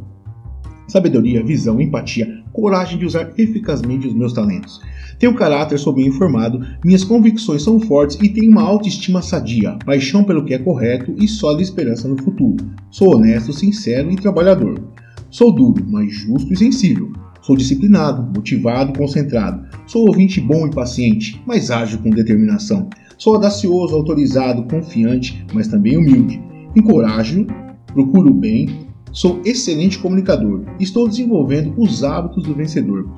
sabedoria, 0.85 1.41
visão, 1.41 1.79
empatia, 1.79 2.44
coragem 2.51 3.00
de 3.00 3.06
usar 3.06 3.31
eficazmente 3.38 4.06
os 4.06 4.13
meus 4.13 4.33
talentos. 4.33 4.81
Tenho 5.17 5.35
caráter, 5.35 5.79
sou 5.79 5.94
bem 5.94 6.07
informado, 6.07 6.59
minhas 6.83 7.06
convicções 7.06 7.63
são 7.63 7.79
fortes 7.79 8.17
e 8.21 8.27
tenho 8.27 8.51
uma 8.51 8.63
autoestima 8.63 9.21
sadia, 9.21 9.77
paixão 9.85 10.25
pelo 10.25 10.44
que 10.44 10.53
é 10.53 10.59
correto 10.59 11.15
e 11.17 11.25
sólida 11.25 11.63
esperança 11.63 12.06
no 12.09 12.21
futuro. 12.21 12.69
Sou 12.91 13.15
honesto, 13.15 13.53
sincero 13.53 14.11
e 14.11 14.17
trabalhador. 14.17 14.99
Sou 15.30 15.52
duro, 15.52 15.86
mas 15.88 16.14
justo 16.14 16.54
e 16.54 16.58
sensível. 16.58 17.12
Sou 17.42 17.56
disciplinado, 17.56 18.31
motivado 18.36 18.92
e 18.92 18.98
concentrado. 18.98 19.66
Sou 19.88 20.08
ouvinte 20.08 20.42
bom 20.42 20.68
e 20.68 20.72
paciente, 20.72 21.42
mas 21.46 21.72
ágil 21.72 22.00
com 22.00 22.10
determinação. 22.10 22.90
Sou 23.18 23.36
audacioso, 23.36 23.96
autorizado, 23.96 24.64
confiante, 24.64 25.46
mas 25.54 25.68
também 25.68 25.98
humilde. 25.98 26.42
Encorajo, 26.76 27.48
procuro 27.94 28.34
bem, 28.34 28.90
Sou 29.12 29.42
excelente 29.44 29.98
comunicador. 29.98 30.64
Estou 30.80 31.08
desenvolvendo 31.08 31.74
os 31.78 32.04
hábitos 32.04 32.44
do 32.44 32.54
vencedor. 32.54 33.10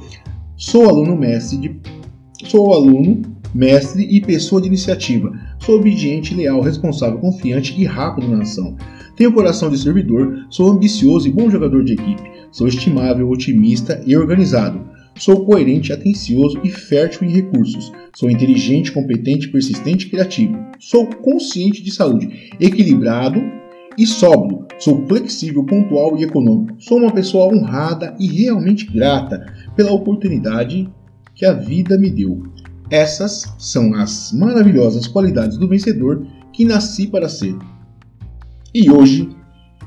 Sou 0.56 0.88
aluno 0.88 1.18
mestre 1.18 1.58
de 1.58 1.80
Sou 2.46 2.74
aluno, 2.74 3.22
mestre 3.54 4.04
e 4.04 4.20
pessoa 4.20 4.62
de 4.62 4.68
iniciativa. 4.68 5.32
Sou 5.60 5.78
obediente, 5.78 6.34
leal, 6.34 6.62
responsável, 6.62 7.20
confiante 7.20 7.80
e 7.80 7.86
rápido 7.86 8.28
na 8.30 8.42
ação. 8.42 8.76
Tenho 9.22 9.34
coração 9.34 9.70
de 9.70 9.78
servidor, 9.78 10.48
sou 10.50 10.72
ambicioso 10.72 11.28
e 11.28 11.32
bom 11.32 11.48
jogador 11.48 11.84
de 11.84 11.94
equipe. 11.94 12.24
Sou 12.52 12.68
estimável, 12.68 13.30
otimista 13.30 14.02
e 14.04 14.18
organizado. 14.18 14.82
Sou 15.16 15.46
coerente, 15.46 15.94
atencioso 15.94 16.60
e 16.64 16.72
fértil 16.72 17.28
em 17.28 17.32
recursos. 17.32 17.94
Sou 18.16 18.32
inteligente, 18.32 18.92
competente, 18.92 19.50
persistente 19.50 20.08
e 20.08 20.10
criativo. 20.10 20.58
Sou 20.80 21.06
consciente 21.06 21.84
de 21.84 21.92
saúde, 21.92 22.50
equilibrado 22.60 23.40
e 23.96 24.08
sóbrio. 24.08 24.66
Sou 24.80 25.06
flexível, 25.06 25.64
pontual 25.66 26.18
e 26.18 26.24
econômico. 26.24 26.82
Sou 26.82 26.98
uma 26.98 27.14
pessoa 27.14 27.54
honrada 27.54 28.16
e 28.20 28.26
realmente 28.26 28.92
grata 28.92 29.46
pela 29.76 29.92
oportunidade 29.92 30.90
que 31.36 31.46
a 31.46 31.54
vida 31.54 31.96
me 31.96 32.10
deu. 32.10 32.42
Essas 32.90 33.54
são 33.60 33.94
as 33.94 34.32
maravilhosas 34.34 35.06
qualidades 35.06 35.60
do 35.60 35.68
vencedor 35.68 36.26
que 36.52 36.66
nasci 36.66 37.06
para 37.06 37.30
ser. 37.30 37.56
E 38.74 38.90
hoje 38.90 39.30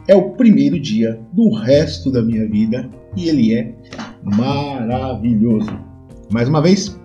é 0.07 0.15
o 0.15 0.31
primeiro 0.33 0.79
dia 0.79 1.19
do 1.33 1.53
resto 1.55 2.11
da 2.11 2.23
minha 2.23 2.47
vida 2.49 2.89
e 3.17 3.29
ele 3.29 3.55
é 3.55 3.75
maravilhoso. 4.23 5.71
Mais 6.31 6.49
uma 6.49 6.61
vez, 6.61 6.99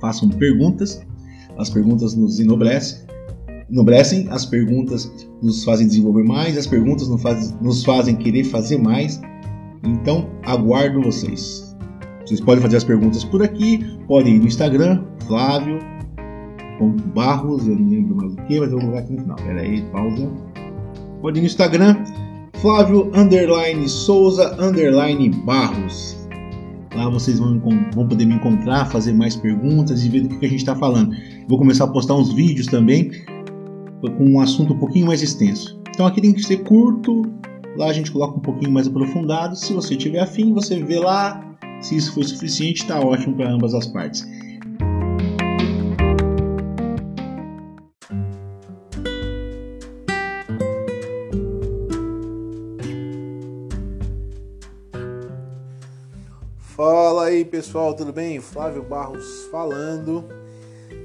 façam 0.00 0.28
perguntas, 0.28 1.04
as 1.58 1.70
perguntas 1.70 2.14
nos 2.14 2.40
enobrecem 2.40 3.06
enobrecem, 3.70 4.28
as 4.30 4.44
perguntas 4.44 5.10
nos 5.42 5.64
fazem 5.64 5.86
desenvolver 5.86 6.22
mais, 6.22 6.56
as 6.56 6.66
perguntas 6.66 7.08
nos, 7.08 7.20
faz, 7.20 7.60
nos 7.60 7.84
fazem 7.84 8.14
querer 8.14 8.44
fazer 8.44 8.78
mais. 8.78 9.20
Então, 9.84 10.30
aguardo 10.44 11.02
vocês. 11.02 11.76
Vocês 12.24 12.40
podem 12.40 12.62
fazer 12.62 12.76
as 12.76 12.84
perguntas 12.84 13.24
por 13.24 13.42
aqui, 13.42 13.84
podem 14.06 14.36
ir 14.36 14.38
no 14.40 14.46
Instagram, 14.46 15.04
Flávio 15.26 15.78
Barros, 17.14 17.66
eu 17.66 17.74
não 17.74 17.88
lembro 17.88 18.16
mais 18.16 18.34
o 18.34 18.36
que, 18.36 18.60
mas 18.60 18.70
eu 18.70 18.78
vou 18.78 18.80
colocar 18.80 18.98
aqui 18.98 19.12
no 19.14 19.22
final. 19.22 19.36
Pera 19.36 19.60
aí, 19.60 19.82
pausa. 19.90 20.30
Pode 21.20 21.38
ir 21.38 21.40
no 21.40 21.46
Instagram, 21.46 21.96
Flávio 22.60 23.10
underline 23.14 23.88
Souza 23.88 24.54
underline 24.62 25.30
Barros. 25.30 26.16
Lá 26.94 27.08
vocês 27.10 27.38
vão, 27.38 27.60
vão 27.94 28.08
poder 28.08 28.24
me 28.24 28.34
encontrar, 28.34 28.86
fazer 28.86 29.12
mais 29.12 29.36
perguntas 29.36 30.04
e 30.04 30.08
ver 30.08 30.22
do 30.22 30.38
que, 30.38 30.46
a 30.46 30.48
gente 30.48 30.60
está 30.60 30.74
falando. 30.74 31.14
Vou 31.48 31.58
começar 31.58 31.84
a 31.84 31.88
postar 31.88 32.14
uns 32.14 32.32
vídeos 32.32 32.66
também 32.66 33.10
com 34.00 34.24
um 34.24 34.40
assunto 34.40 34.72
um 34.72 34.78
pouquinho 34.78 35.06
mais 35.06 35.22
extenso. 35.22 35.80
Então 35.90 36.06
aqui 36.06 36.20
tem 36.20 36.32
que 36.32 36.42
ser 36.42 36.58
curto, 36.58 37.22
lá 37.76 37.86
a 37.86 37.92
gente 37.92 38.10
coloca 38.10 38.38
um 38.38 38.42
pouquinho 38.42 38.70
mais 38.70 38.86
aprofundado. 38.86 39.56
Se 39.56 39.72
você 39.72 39.96
tiver 39.96 40.20
afim, 40.20 40.52
você 40.52 40.82
vê 40.82 40.98
lá. 40.98 41.42
Se 41.80 41.96
isso 41.96 42.14
for 42.14 42.24
suficiente, 42.24 42.82
está 42.82 43.00
ótimo 43.00 43.36
para 43.36 43.50
ambas 43.50 43.74
as 43.74 43.86
partes. 43.86 44.26
Aí 57.36 57.44
pessoal, 57.44 57.92
tudo 57.92 58.14
bem? 58.14 58.40
Flávio 58.40 58.82
Barros 58.82 59.44
falando. 59.50 60.26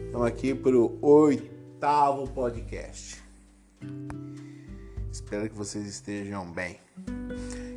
Estamos 0.06 0.26
aqui 0.26 0.56
para 0.56 0.78
o 0.78 0.98
oitavo 1.02 2.26
podcast. 2.30 3.22
Espero 5.12 5.50
que 5.50 5.56
vocês 5.56 5.86
estejam 5.86 6.50
bem. 6.50 6.80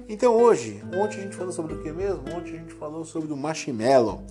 Então 0.08 0.36
hoje, 0.36 0.80
ontem 0.96 1.18
a 1.18 1.22
gente 1.22 1.34
falou 1.34 1.52
sobre 1.52 1.74
o 1.74 1.82
que 1.82 1.90
mesmo? 1.90 2.20
Ontem 2.32 2.54
a 2.54 2.58
gente 2.58 2.74
falou 2.74 3.04
sobre 3.04 3.32
o 3.32 3.36
marshmallow. 3.36 4.24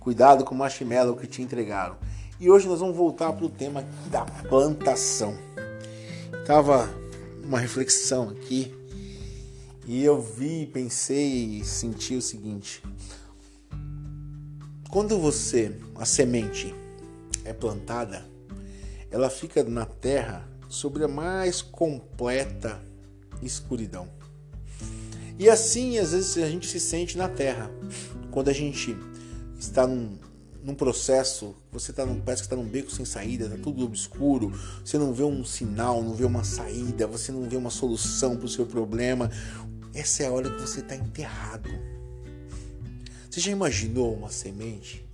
Cuidado 0.00 0.42
com 0.42 0.54
o 0.54 0.58
marshmallow 0.58 1.14
que 1.14 1.26
te 1.26 1.42
entregaram. 1.42 1.96
E 2.40 2.50
hoje 2.50 2.66
nós 2.66 2.80
vamos 2.80 2.96
voltar 2.96 3.34
para 3.34 3.44
o 3.44 3.50
tema 3.50 3.84
da 4.10 4.24
plantação. 4.48 5.36
Tava 6.46 6.88
uma 7.44 7.58
reflexão 7.58 8.30
aqui 8.30 8.74
e 9.86 10.02
eu 10.02 10.18
vi, 10.18 10.64
pensei 10.64 11.58
e 11.58 11.64
senti 11.64 12.14
o 12.14 12.22
seguinte: 12.22 12.82
quando 14.90 15.18
você, 15.18 15.72
a 15.96 16.04
semente 16.04 16.74
é 17.44 17.52
plantada, 17.52 18.24
ela 19.10 19.30
fica 19.30 19.62
na 19.64 19.86
terra 19.86 20.46
sobre 20.68 21.04
a 21.04 21.08
mais 21.08 21.62
completa 21.62 22.80
escuridão. 23.42 24.08
E 25.38 25.48
assim, 25.48 25.98
às 25.98 26.12
vezes, 26.12 26.38
a 26.38 26.48
gente 26.48 26.66
se 26.66 26.80
sente 26.80 27.18
na 27.18 27.28
terra. 27.28 27.70
Quando 28.30 28.48
a 28.48 28.52
gente 28.52 28.96
está 29.58 29.86
num, 29.86 30.18
num 30.62 30.74
processo, 30.74 31.54
você 31.70 31.92
tá 31.92 32.06
num, 32.06 32.20
parece 32.20 32.42
que 32.42 32.46
está 32.46 32.56
num 32.56 32.68
beco 32.68 32.90
sem 32.90 33.04
saída, 33.04 33.48
tá 33.48 33.56
tudo 33.62 33.84
obscuro, 33.84 34.52
você 34.84 34.98
não 34.98 35.12
vê 35.12 35.22
um 35.22 35.44
sinal, 35.44 36.02
não 36.02 36.14
vê 36.14 36.24
uma 36.24 36.42
saída, 36.42 37.06
você 37.06 37.32
não 37.32 37.42
vê 37.42 37.56
uma 37.56 37.70
solução 37.70 38.36
para 38.36 38.46
o 38.46 38.48
seu 38.48 38.66
problema. 38.66 39.30
Essa 39.94 40.24
é 40.24 40.26
a 40.26 40.32
hora 40.32 40.50
que 40.50 40.60
você 40.60 40.80
está 40.80 40.96
enterrado. 40.96 41.70
Você 43.36 43.42
já 43.42 43.52
imaginou 43.52 44.14
uma 44.14 44.30
semente? 44.30 45.04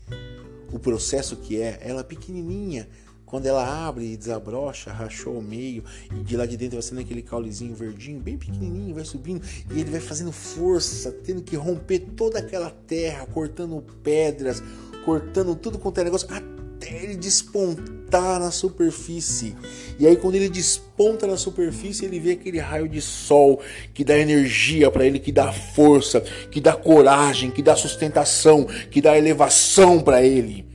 O 0.72 0.78
processo 0.78 1.34
que 1.34 1.60
é, 1.60 1.80
ela 1.82 2.04
pequenininha, 2.04 2.88
quando 3.26 3.46
ela 3.46 3.66
abre 3.88 4.12
e 4.12 4.16
desabrocha, 4.16 4.92
rachou 4.92 5.34
ao 5.34 5.42
meio, 5.42 5.82
e 6.08 6.22
de 6.22 6.36
lá 6.36 6.46
de 6.46 6.56
dentro 6.56 6.76
vai 6.76 6.82
sendo 6.82 7.00
aquele 7.00 7.20
caulezinho 7.20 7.74
verdinho, 7.74 8.20
bem 8.20 8.38
pequenininho, 8.38 8.94
vai 8.94 9.04
subindo, 9.04 9.44
e 9.74 9.80
ele 9.80 9.90
vai 9.90 9.98
fazendo 9.98 10.30
força, 10.30 11.10
tendo 11.10 11.42
que 11.42 11.56
romper 11.56 11.98
toda 12.16 12.38
aquela 12.38 12.70
terra, 12.70 13.26
cortando 13.26 13.84
pedras, 14.04 14.62
cortando 15.04 15.56
tudo 15.56 15.76
quanto 15.76 15.98
é 15.98 16.04
negócio, 16.04 16.28
até 16.30 16.61
ele 16.86 17.16
despontar 17.16 18.40
na 18.40 18.50
superfície. 18.50 19.56
E 19.98 20.06
aí, 20.06 20.16
quando 20.16 20.34
ele 20.34 20.48
desponta 20.48 21.26
na 21.26 21.36
superfície, 21.36 22.04
ele 22.04 22.18
vê 22.18 22.32
aquele 22.32 22.58
raio 22.58 22.88
de 22.88 23.00
sol 23.00 23.60
que 23.92 24.04
dá 24.04 24.18
energia 24.18 24.90
para 24.90 25.04
ele, 25.04 25.18
que 25.18 25.32
dá 25.32 25.52
força, 25.52 26.20
que 26.50 26.60
dá 26.60 26.74
coragem, 26.74 27.50
que 27.50 27.62
dá 27.62 27.76
sustentação, 27.76 28.66
que 28.90 29.00
dá 29.00 29.16
elevação 29.16 30.00
para 30.00 30.22
ele. 30.22 30.66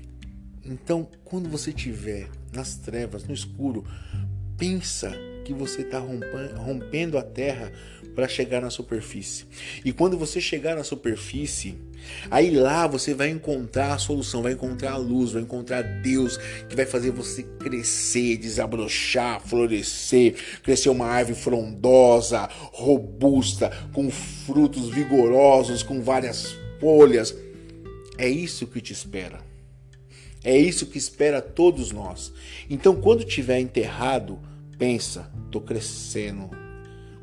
Então, 0.65 1.07
quando 1.23 1.49
você 1.49 1.69
estiver 1.69 2.29
nas 2.53 2.75
trevas, 2.75 3.23
no 3.25 3.33
escuro, 3.33 3.85
pensa 4.57 5.13
que 5.45 5.53
você 5.53 5.81
está 5.81 5.99
rompendo 5.99 7.17
a 7.17 7.21
terra 7.21 7.71
para 8.17 8.27
chegar 8.27 8.59
na 8.61 8.71
superfície. 8.71 9.45
E 9.85 9.93
quando 9.93 10.17
você 10.17 10.41
chegar 10.41 10.75
na 10.75 10.83
superfície, 10.83 11.77
aí 12.31 12.49
lá 12.49 12.87
você 12.87 13.13
vai 13.13 13.29
encontrar 13.29 13.93
a 13.93 13.97
solução, 13.99 14.41
vai 14.41 14.53
encontrar 14.53 14.93
a 14.93 14.97
luz, 14.97 15.33
vai 15.33 15.43
encontrar 15.43 15.83
Deus 15.83 16.37
que 16.67 16.75
vai 16.75 16.87
fazer 16.87 17.11
você 17.11 17.43
crescer, 17.43 18.37
desabrochar, 18.37 19.39
florescer, 19.39 20.33
crescer 20.63 20.89
uma 20.89 21.05
árvore 21.05 21.37
frondosa, 21.37 22.49
robusta, 22.73 23.71
com 23.93 24.09
frutos 24.09 24.89
vigorosos, 24.89 25.83
com 25.83 26.01
várias 26.01 26.57
folhas. 26.79 27.37
É 28.17 28.27
isso 28.27 28.65
que 28.65 28.81
te 28.81 28.93
espera. 28.93 29.41
É 30.43 30.57
isso 30.57 30.87
que 30.87 30.97
espera 30.97 31.39
todos 31.39 31.91
nós. 31.91 32.33
Então, 32.67 32.95
quando 32.95 33.23
tiver 33.23 33.59
enterrado, 33.59 34.39
Pensa, 34.77 35.27
tô 35.49 35.59
crescendo 35.59 36.51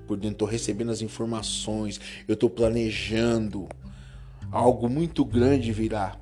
por 0.07 0.17
dentro, 0.17 0.39
tô 0.39 0.45
recebendo 0.45 0.91
as 0.91 1.03
informações, 1.03 2.01
eu 2.27 2.37
tô 2.37 2.49
planejando. 2.49 3.69
Algo 4.51 4.89
muito 4.89 5.25
grande 5.25 5.73
virá. 5.73 6.17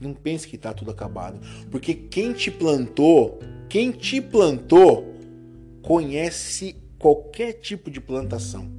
Não 0.00 0.12
pense 0.12 0.46
que 0.46 0.58
tá 0.58 0.74
tudo 0.74 0.90
acabado, 0.90 1.40
porque 1.70 1.94
quem 1.94 2.32
te 2.32 2.50
plantou, 2.50 3.38
quem 3.68 3.90
te 3.90 4.20
plantou, 4.20 5.14
conhece 5.82 6.76
qualquer 6.98 7.54
tipo 7.54 7.90
de 7.90 8.00
plantação. 8.00 8.70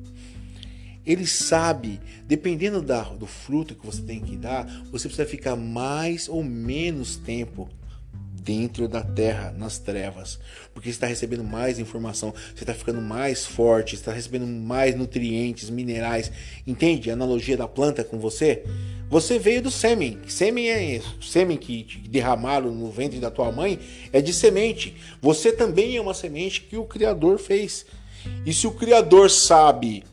Ele 1.05 1.25
sabe, 1.25 2.01
dependendo 2.27 2.81
da, 2.81 3.01
do 3.01 3.25
fruto 3.25 3.73
que 3.73 3.85
você 3.85 4.01
tem 4.01 4.19
que 4.19 4.35
dar, 4.35 4.65
você 4.91 5.07
precisa 5.07 5.25
ficar 5.25 5.55
mais 5.55 6.27
ou 6.27 6.43
menos 6.43 7.15
tempo 7.15 7.69
dentro 8.47 8.87
da 8.87 9.03
terra, 9.03 9.53
nas 9.57 9.77
trevas, 9.77 10.39
porque 10.73 10.87
você 10.87 10.95
está 10.95 11.05
recebendo 11.05 11.43
mais 11.43 11.79
informação, 11.79 12.33
você 12.55 12.63
está 12.63 12.73
ficando 12.73 13.01
mais 13.01 13.45
forte, 13.45 13.93
está 13.93 14.13
recebendo 14.13 14.47
mais 14.47 14.95
nutrientes, 14.95 15.69
minerais. 15.69 16.31
Entende 16.65 17.09
a 17.09 17.13
analogia 17.13 17.57
da 17.57 17.67
planta 17.67 18.05
com 18.05 18.17
você? 18.17 18.63
Você 19.09 19.37
veio 19.37 19.61
do 19.61 19.69
sêmen. 19.69 20.17
Sêmen 20.29 20.69
é 20.69 21.01
sêmen 21.21 21.57
que 21.57 21.85
derramaram 22.09 22.73
no 22.73 22.89
ventre 22.89 23.19
da 23.19 23.29
tua 23.29 23.51
mãe 23.51 23.77
é 24.13 24.21
de 24.21 24.33
semente. 24.33 24.95
Você 25.21 25.51
também 25.51 25.97
é 25.97 26.01
uma 26.01 26.13
semente 26.13 26.61
que 26.61 26.77
o 26.77 26.85
Criador 26.85 27.37
fez. 27.37 27.85
E 28.45 28.53
se 28.53 28.65
o 28.65 28.71
Criador 28.71 29.29
sabe 29.29 30.05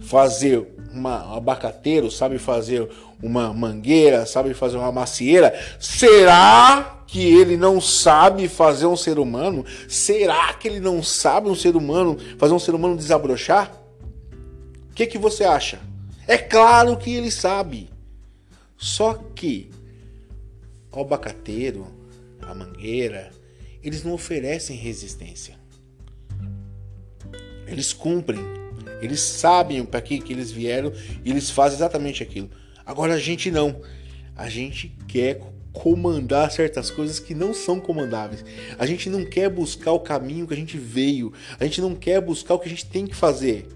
fazer 0.00 0.64
uma 0.92 1.24
um 1.32 1.34
abacateiro, 1.34 2.08
sabe 2.08 2.38
fazer 2.38 2.88
uma 3.20 3.52
mangueira, 3.52 4.26
sabe 4.26 4.54
fazer 4.54 4.76
uma 4.76 4.92
macieira, 4.92 5.52
será 5.80 7.03
que 7.14 7.22
ele 7.22 7.56
não 7.56 7.80
sabe 7.80 8.48
fazer 8.48 8.86
um 8.86 8.96
ser 8.96 9.20
humano? 9.20 9.64
Será 9.88 10.52
que 10.52 10.66
ele 10.66 10.80
não 10.80 11.00
sabe 11.00 11.48
um 11.48 11.54
ser 11.54 11.76
humano 11.76 12.18
fazer 12.36 12.52
um 12.52 12.58
ser 12.58 12.74
humano 12.74 12.96
desabrochar? 12.96 13.72
O 14.90 14.94
que, 14.94 15.06
que 15.06 15.16
você 15.16 15.44
acha? 15.44 15.78
É 16.26 16.36
claro 16.36 16.96
que 16.96 17.14
ele 17.14 17.30
sabe. 17.30 17.88
Só 18.76 19.14
que 19.14 19.70
o 20.90 21.02
abacateiro, 21.02 21.86
a 22.42 22.52
mangueira, 22.52 23.30
eles 23.80 24.02
não 24.02 24.14
oferecem 24.14 24.76
resistência. 24.76 25.54
Eles 27.64 27.92
cumprem. 27.92 28.44
Eles 29.00 29.20
sabem 29.20 29.84
para 29.84 30.00
que, 30.00 30.18
que 30.18 30.32
eles 30.32 30.50
vieram 30.50 30.92
e 31.24 31.30
eles 31.30 31.48
fazem 31.48 31.76
exatamente 31.76 32.24
aquilo. 32.24 32.50
Agora 32.84 33.14
a 33.14 33.20
gente 33.20 33.52
não. 33.52 33.80
A 34.34 34.48
gente 34.48 34.88
quer 35.06 35.53
comandar 35.74 36.52
certas 36.52 36.88
coisas 36.88 37.18
que 37.18 37.34
não 37.34 37.52
são 37.52 37.80
comandáveis. 37.80 38.44
A 38.78 38.86
gente 38.86 39.10
não 39.10 39.24
quer 39.24 39.50
buscar 39.50 39.92
o 39.92 40.00
caminho 40.00 40.46
que 40.46 40.54
a 40.54 40.56
gente 40.56 40.78
veio. 40.78 41.32
A 41.58 41.64
gente 41.64 41.80
não 41.80 41.94
quer 41.94 42.20
buscar 42.20 42.54
o 42.54 42.58
que 42.58 42.66
a 42.66 42.70
gente 42.70 42.86
tem 42.86 43.06
que 43.06 43.14
fazer. 43.14 43.66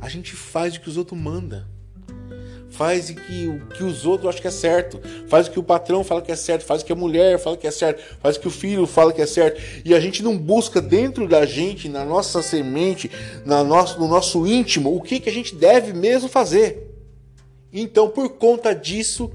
A 0.00 0.08
gente 0.08 0.34
faz 0.34 0.76
o 0.76 0.80
que 0.80 0.88
os 0.88 0.96
outros 0.96 1.20
mandam. 1.20 1.64
Faz 2.70 3.10
o 3.10 3.14
que, 3.14 3.46
o 3.48 3.66
que 3.66 3.84
os 3.84 4.06
outros 4.06 4.30
acham 4.30 4.40
que 4.40 4.48
é 4.48 4.52
certo. 4.52 5.00
Faz 5.28 5.46
o 5.46 5.50
que 5.50 5.58
o 5.58 5.62
patrão 5.62 6.02
fala 6.02 6.22
que 6.22 6.32
é 6.32 6.36
certo. 6.36 6.64
Faz 6.64 6.80
o 6.80 6.84
que 6.84 6.92
a 6.92 6.96
mulher 6.96 7.38
fala 7.38 7.56
que 7.56 7.66
é 7.66 7.70
certo. 7.70 8.02
Faz 8.20 8.36
o 8.36 8.40
que 8.40 8.48
o 8.48 8.50
filho 8.50 8.86
fala 8.86 9.12
que 9.12 9.20
é 9.20 9.26
certo. 9.26 9.60
E 9.84 9.94
a 9.94 10.00
gente 10.00 10.22
não 10.22 10.38
busca 10.38 10.80
dentro 10.80 11.28
da 11.28 11.44
gente, 11.44 11.88
na 11.88 12.04
nossa 12.04 12.40
semente, 12.40 13.10
na 13.44 13.62
nosso, 13.64 14.00
no 14.00 14.08
nosso 14.08 14.46
íntimo, 14.46 14.96
o 14.96 15.02
que, 15.02 15.20
que 15.20 15.28
a 15.28 15.32
gente 15.32 15.54
deve 15.54 15.92
mesmo 15.92 16.28
fazer. 16.28 16.88
Então, 17.72 18.08
por 18.08 18.30
conta 18.30 18.74
disso, 18.74 19.30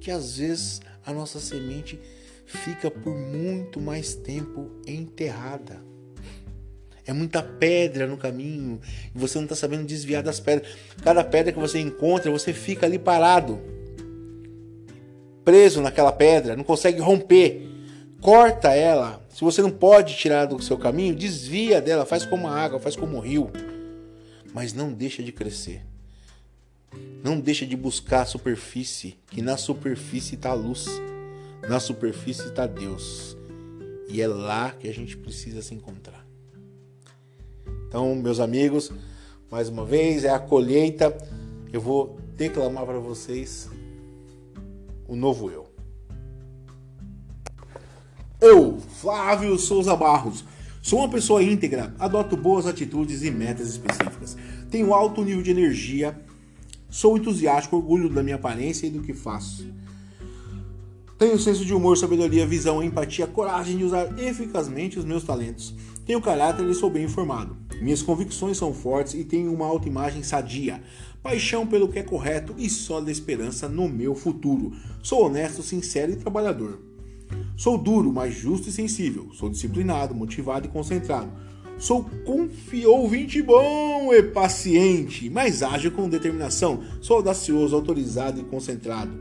que 0.00 0.10
às 0.10 0.38
vezes 0.38 0.80
a 1.04 1.12
nossa 1.12 1.40
semente 1.40 1.98
fica 2.46 2.90
por 2.90 3.14
muito 3.16 3.80
mais 3.80 4.14
tempo 4.14 4.70
enterrada. 4.86 5.82
É 7.04 7.12
muita 7.12 7.42
pedra 7.42 8.06
no 8.06 8.16
caminho 8.16 8.80
e 9.14 9.18
você 9.18 9.36
não 9.38 9.44
está 9.44 9.56
sabendo 9.56 9.84
desviar 9.84 10.22
das 10.22 10.38
pedras. 10.38 10.72
Cada 11.02 11.24
pedra 11.24 11.52
que 11.52 11.58
você 11.58 11.80
encontra, 11.80 12.30
você 12.30 12.52
fica 12.52 12.86
ali 12.86 12.98
parado, 12.98 13.60
preso 15.44 15.80
naquela 15.80 16.12
pedra, 16.12 16.56
não 16.56 16.64
consegue 16.64 17.00
romper. 17.00 17.68
Corta 18.20 18.72
ela. 18.72 19.20
Se 19.28 19.42
você 19.42 19.60
não 19.62 19.70
pode 19.70 20.16
tirar 20.16 20.44
do 20.44 20.62
seu 20.62 20.78
caminho, 20.78 21.14
desvia 21.14 21.80
dela, 21.80 22.06
faz 22.06 22.24
como 22.24 22.46
a 22.46 22.56
água, 22.56 22.78
faz 22.78 22.94
como 22.94 23.16
o 23.16 23.20
rio. 23.20 23.50
Mas 24.54 24.72
não 24.72 24.92
deixa 24.92 25.22
de 25.22 25.32
crescer. 25.32 25.82
Não 27.22 27.38
deixa 27.38 27.64
de 27.66 27.76
buscar 27.76 28.22
a 28.22 28.26
superfície, 28.26 29.16
que 29.28 29.40
na 29.40 29.56
superfície 29.56 30.34
está 30.34 30.50
a 30.50 30.54
luz, 30.54 30.86
na 31.68 31.78
superfície 31.78 32.48
está 32.48 32.66
Deus. 32.66 33.36
E 34.08 34.20
é 34.20 34.26
lá 34.26 34.72
que 34.72 34.88
a 34.88 34.92
gente 34.92 35.16
precisa 35.16 35.62
se 35.62 35.74
encontrar. 35.74 36.26
Então, 37.88 38.14
meus 38.14 38.40
amigos, 38.40 38.90
mais 39.50 39.68
uma 39.68 39.84
vez 39.84 40.24
é 40.24 40.30
a 40.30 40.38
colheita. 40.38 41.16
Eu 41.72 41.80
vou 41.80 42.18
declamar 42.36 42.84
para 42.84 42.98
vocês 42.98 43.70
o 45.06 45.14
novo 45.14 45.50
eu. 45.50 45.70
Eu, 48.40 48.80
Flávio 48.80 49.56
Souza 49.56 49.94
Barros, 49.94 50.44
sou 50.82 50.98
uma 50.98 51.08
pessoa 51.08 51.42
íntegra, 51.42 51.94
adoto 51.98 52.36
boas 52.36 52.66
atitudes 52.66 53.22
e 53.22 53.30
metas 53.30 53.68
específicas. 53.68 54.36
Tenho 54.70 54.92
alto 54.92 55.22
nível 55.22 55.42
de 55.42 55.50
energia 55.52 56.18
Sou 56.92 57.16
entusiástico, 57.16 57.74
orgulho 57.74 58.10
da 58.10 58.22
minha 58.22 58.36
aparência 58.36 58.86
e 58.86 58.90
do 58.90 59.00
que 59.00 59.14
faço. 59.14 59.66
Tenho 61.18 61.38
senso 61.38 61.64
de 61.64 61.72
humor, 61.72 61.96
sabedoria, 61.96 62.46
visão, 62.46 62.82
empatia, 62.82 63.26
coragem 63.26 63.78
de 63.78 63.84
usar 63.84 64.18
eficazmente 64.18 64.98
os 64.98 65.04
meus 65.06 65.24
talentos. 65.24 65.74
Tenho 66.04 66.20
caráter 66.20 66.68
e 66.68 66.74
sou 66.74 66.90
bem 66.90 67.04
informado. 67.04 67.56
Minhas 67.80 68.02
convicções 68.02 68.58
são 68.58 68.74
fortes 68.74 69.14
e 69.14 69.24
tenho 69.24 69.54
uma 69.54 69.64
autoimagem 69.64 70.22
sadia. 70.22 70.82
Paixão 71.22 71.66
pelo 71.66 71.88
que 71.88 71.98
é 71.98 72.02
correto 72.02 72.54
e 72.58 72.68
sólida 72.68 73.10
esperança 73.10 73.70
no 73.70 73.88
meu 73.88 74.14
futuro. 74.14 74.72
Sou 75.02 75.24
honesto, 75.24 75.62
sincero 75.62 76.12
e 76.12 76.16
trabalhador. 76.16 76.78
Sou 77.56 77.78
duro, 77.78 78.12
mas 78.12 78.34
justo 78.34 78.68
e 78.68 78.72
sensível. 78.72 79.30
Sou 79.32 79.48
disciplinado, 79.48 80.14
motivado 80.14 80.66
e 80.66 80.70
concentrado. 80.70 81.32
Sou 81.78 82.04
confi 82.24 82.86
ouvinte 82.86 83.42
bom 83.42 84.12
e 84.12 84.22
paciente, 84.22 85.28
mas 85.28 85.62
ágil 85.62 85.90
com 85.90 86.08
determinação. 86.08 86.82
Sou 87.00 87.16
audacioso, 87.16 87.74
autorizado 87.74 88.40
e 88.40 88.44
concentrado 88.44 89.12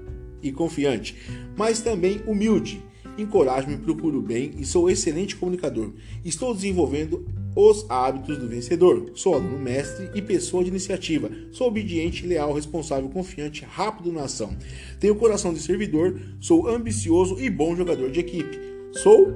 e 0.44 0.52
confiante, 0.52 1.16
mas 1.56 1.82
também 1.82 2.22
humilde. 2.28 2.84
Encorajo-me, 3.18 3.78
procuro 3.78 4.22
bem 4.22 4.52
e 4.58 4.66
sou 4.66 4.90
excelente 4.90 5.36
comunicador. 5.36 5.92
Estou 6.24 6.54
desenvolvendo 6.54 7.26
os 7.56 7.86
hábitos 7.90 8.38
do 8.38 8.48
vencedor. 8.48 9.12
Sou 9.16 9.34
aluno 9.34 9.60
mestre 9.60 10.10
e 10.16 10.22
pessoa 10.22 10.64
de 10.64 10.70
iniciativa. 10.70 11.30
Sou 11.52 11.68
obediente, 11.68 12.26
leal, 12.26 12.54
responsável, 12.54 13.10
confiante, 13.10 13.66
rápido 13.66 14.12
na 14.12 14.24
ação. 14.24 14.56
Tenho 15.00 15.16
coração 15.16 15.54
de 15.54 15.60
servidor, 15.60 16.20
sou 16.40 16.68
ambicioso 16.68 17.40
e 17.40 17.50
bom 17.50 17.76
jogador 17.76 18.10
de 18.10 18.22
equipe. 18.22 18.58
Sou 19.04 19.34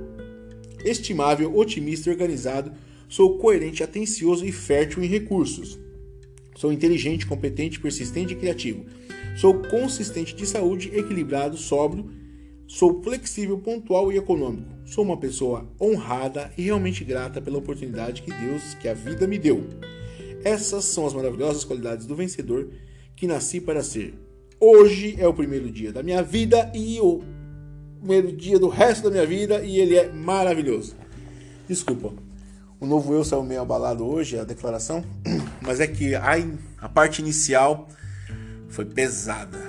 estimável, 0.84 1.56
otimista 1.58 2.10
e 2.10 2.14
organizado. 2.14 2.72
Sou 3.08 3.38
coerente, 3.38 3.84
atencioso 3.84 4.46
e 4.46 4.52
fértil 4.52 5.04
em 5.04 5.08
recursos. 5.08 5.80
Sou 6.56 6.72
inteligente, 6.72 7.26
competente, 7.26 7.80
persistente 7.80 8.34
e 8.34 8.36
criativo. 8.36 8.86
Sou 9.36 9.62
consistente 9.64 10.36
de 10.36 10.46
saúde, 10.46 10.90
equilibrado, 10.94 11.58
sóbrio. 11.58 12.10
Sou 12.68 13.04
flexível, 13.04 13.58
pontual 13.58 14.12
e 14.12 14.18
econômico. 14.18 14.74
Sou 14.86 15.04
uma 15.04 15.18
pessoa 15.18 15.70
honrada 15.80 16.52
e 16.58 16.64
realmente 16.64 17.04
grata 17.04 17.42
pela 17.42 17.58
oportunidade 17.58 18.22
que 18.22 18.32
Deus, 18.32 18.74
que 18.76 18.88
a 18.88 18.94
vida 18.94 19.28
me 19.28 19.38
deu. 19.38 19.64
Essas 20.44 20.86
são 20.86 21.06
as 21.06 21.14
maravilhosas 21.14 21.64
qualidades 21.64 22.06
do 22.06 22.16
vencedor 22.16 22.70
que 23.16 23.28
nasci 23.28 23.60
para 23.60 23.84
ser. 23.84 24.14
Hoje 24.60 25.16
é 25.20 25.28
o 25.28 25.34
primeiro 25.34 25.70
dia 25.70 25.92
da 25.92 26.02
minha 26.02 26.24
vida 26.24 26.72
e 26.74 27.00
o 27.02 27.22
primeiro 28.00 28.32
dia 28.32 28.58
do 28.58 28.68
resto 28.68 29.04
da 29.04 29.12
minha 29.12 29.26
vida 29.26 29.64
e 29.64 29.80
ele 29.80 29.96
é 29.96 30.12
maravilhoso. 30.12 30.96
Desculpa, 31.68 32.14
o 32.80 32.86
novo 32.86 33.14
eu 33.14 33.24
saiu 33.24 33.44
meio 33.44 33.62
abalado 33.62 34.06
hoje, 34.06 34.38
a 34.38 34.44
declaração, 34.44 35.04
mas 35.62 35.80
é 35.80 35.88
que 35.88 36.16
a, 36.16 36.34
a 36.80 36.90
parte 36.90 37.22
inicial 37.22 37.88
foi 38.70 38.86
pesada. 38.86 39.60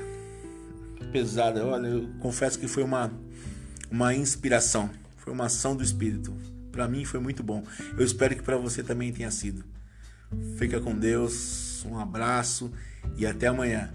Pesada. 1.13 1.65
Olha, 1.65 1.87
eu 1.87 2.09
confesso 2.21 2.59
que 2.59 2.67
foi 2.67 2.83
uma, 2.83 3.13
uma 3.91 4.15
inspiração, 4.15 4.91
foi 5.17 5.33
uma 5.33 5.47
ação 5.47 5.77
do 5.77 5.83
Espírito. 5.83 6.35
Para 6.73 6.89
mim 6.89 7.05
foi 7.05 7.21
muito 7.21 7.43
bom. 7.43 7.63
Eu 7.97 8.05
espero 8.05 8.35
que 8.35 8.43
para 8.43 8.57
você 8.57 8.83
também 8.83 9.13
tenha 9.13 9.31
sido. 9.31 9.65
Fica 10.59 10.81
com 10.81 10.95
Deus, 10.95 11.85
um 11.87 11.99
abraço 11.99 12.71
e 13.17 13.25
até 13.25 13.47
amanhã. 13.47 13.91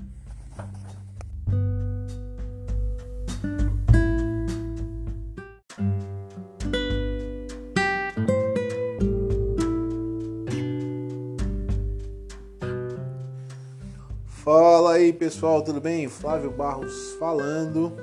Pessoal, 15.14 15.62
tudo 15.62 15.82
bem? 15.82 16.08
Flávio 16.08 16.52
Barros 16.52 17.14
falando. 17.20 17.98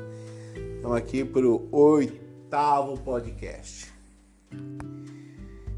Estamos 0.77 0.97
aqui 0.97 1.25
para 1.25 1.47
o 1.47 1.69
oitavo 1.73 2.99
podcast. 2.99 3.93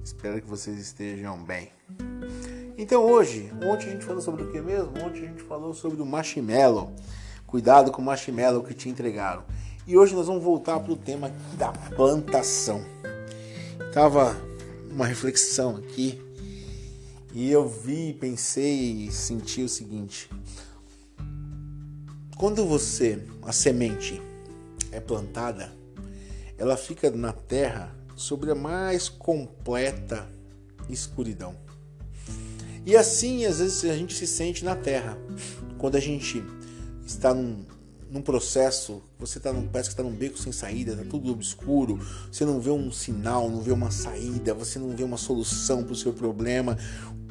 Espero 0.03 0.41
que 0.41 0.49
vocês 0.49 0.79
estejam 0.79 1.43
bem. 1.43 1.71
Então 2.77 3.05
hoje, 3.05 3.53
ontem 3.65 3.87
a 3.87 3.91
gente 3.91 4.05
falou 4.05 4.21
sobre 4.21 4.43
o 4.43 4.51
que 4.51 4.61
mesmo? 4.61 4.91
Ontem 5.05 5.25
a 5.25 5.29
gente 5.29 5.43
falou 5.43 5.73
sobre 5.73 6.03
o 6.03 6.07
marshmallow. 6.07 6.93
Cuidado 7.47 7.93
com 7.93 8.03
o 8.03 8.05
marshmallow 8.05 8.63
que 8.65 8.75
te 8.75 8.89
entregaram. 8.89 9.45
E 9.87 9.97
hoje 9.97 10.15
nós 10.15 10.27
vamos 10.27 10.43
voltar 10.43 10.81
para 10.81 10.93
o 10.93 10.97
tema 10.97 11.31
da 11.57 11.73
plantação. 11.95 12.85
Tava 13.93 14.37
uma 14.91 15.07
reflexão 15.07 15.77
aqui 15.77 16.21
e 17.33 17.51
eu 17.51 17.69
vi, 17.69 18.13
pensei 18.15 19.07
e 19.07 19.13
senti 19.13 19.63
o 19.63 19.69
seguinte: 19.69 20.29
quando 22.41 22.65
você, 22.65 23.23
a 23.43 23.53
semente, 23.53 24.19
é 24.91 24.99
plantada, 24.99 25.71
ela 26.57 26.75
fica 26.75 27.11
na 27.11 27.35
terra 27.35 27.95
sobre 28.17 28.51
a 28.51 28.55
mais 28.55 29.11
completa 29.11 30.27
escuridão. 30.89 31.55
E 32.87 32.97
assim, 32.97 33.45
às 33.45 33.59
vezes, 33.59 33.85
a 33.85 33.95
gente 33.95 34.15
se 34.15 34.27
sente 34.27 34.65
na 34.65 34.75
terra. 34.75 35.19
Quando 35.77 35.97
a 35.97 36.01
gente 36.01 36.43
está 37.07 37.35
num, 37.35 37.63
num 38.11 38.23
processo, 38.23 39.03
você 39.19 39.39
tá 39.39 39.53
num, 39.53 39.69
parece 39.69 39.91
que 39.91 39.93
está 39.93 40.03
num 40.03 40.17
beco 40.17 40.39
sem 40.39 40.51
saída, 40.51 40.93
está 40.93 41.05
tudo 41.05 41.31
obscuro, 41.33 42.01
você 42.33 42.47
não 42.47 42.59
vê 42.59 42.71
um 42.71 42.91
sinal, 42.91 43.51
não 43.51 43.61
vê 43.61 43.71
uma 43.71 43.91
saída, 43.91 44.55
você 44.55 44.79
não 44.79 44.97
vê 44.97 45.05
uma 45.05 45.19
solução 45.19 45.85
para 45.85 45.93
o 45.93 45.97
seu 45.97 46.15
problema, 46.15 46.79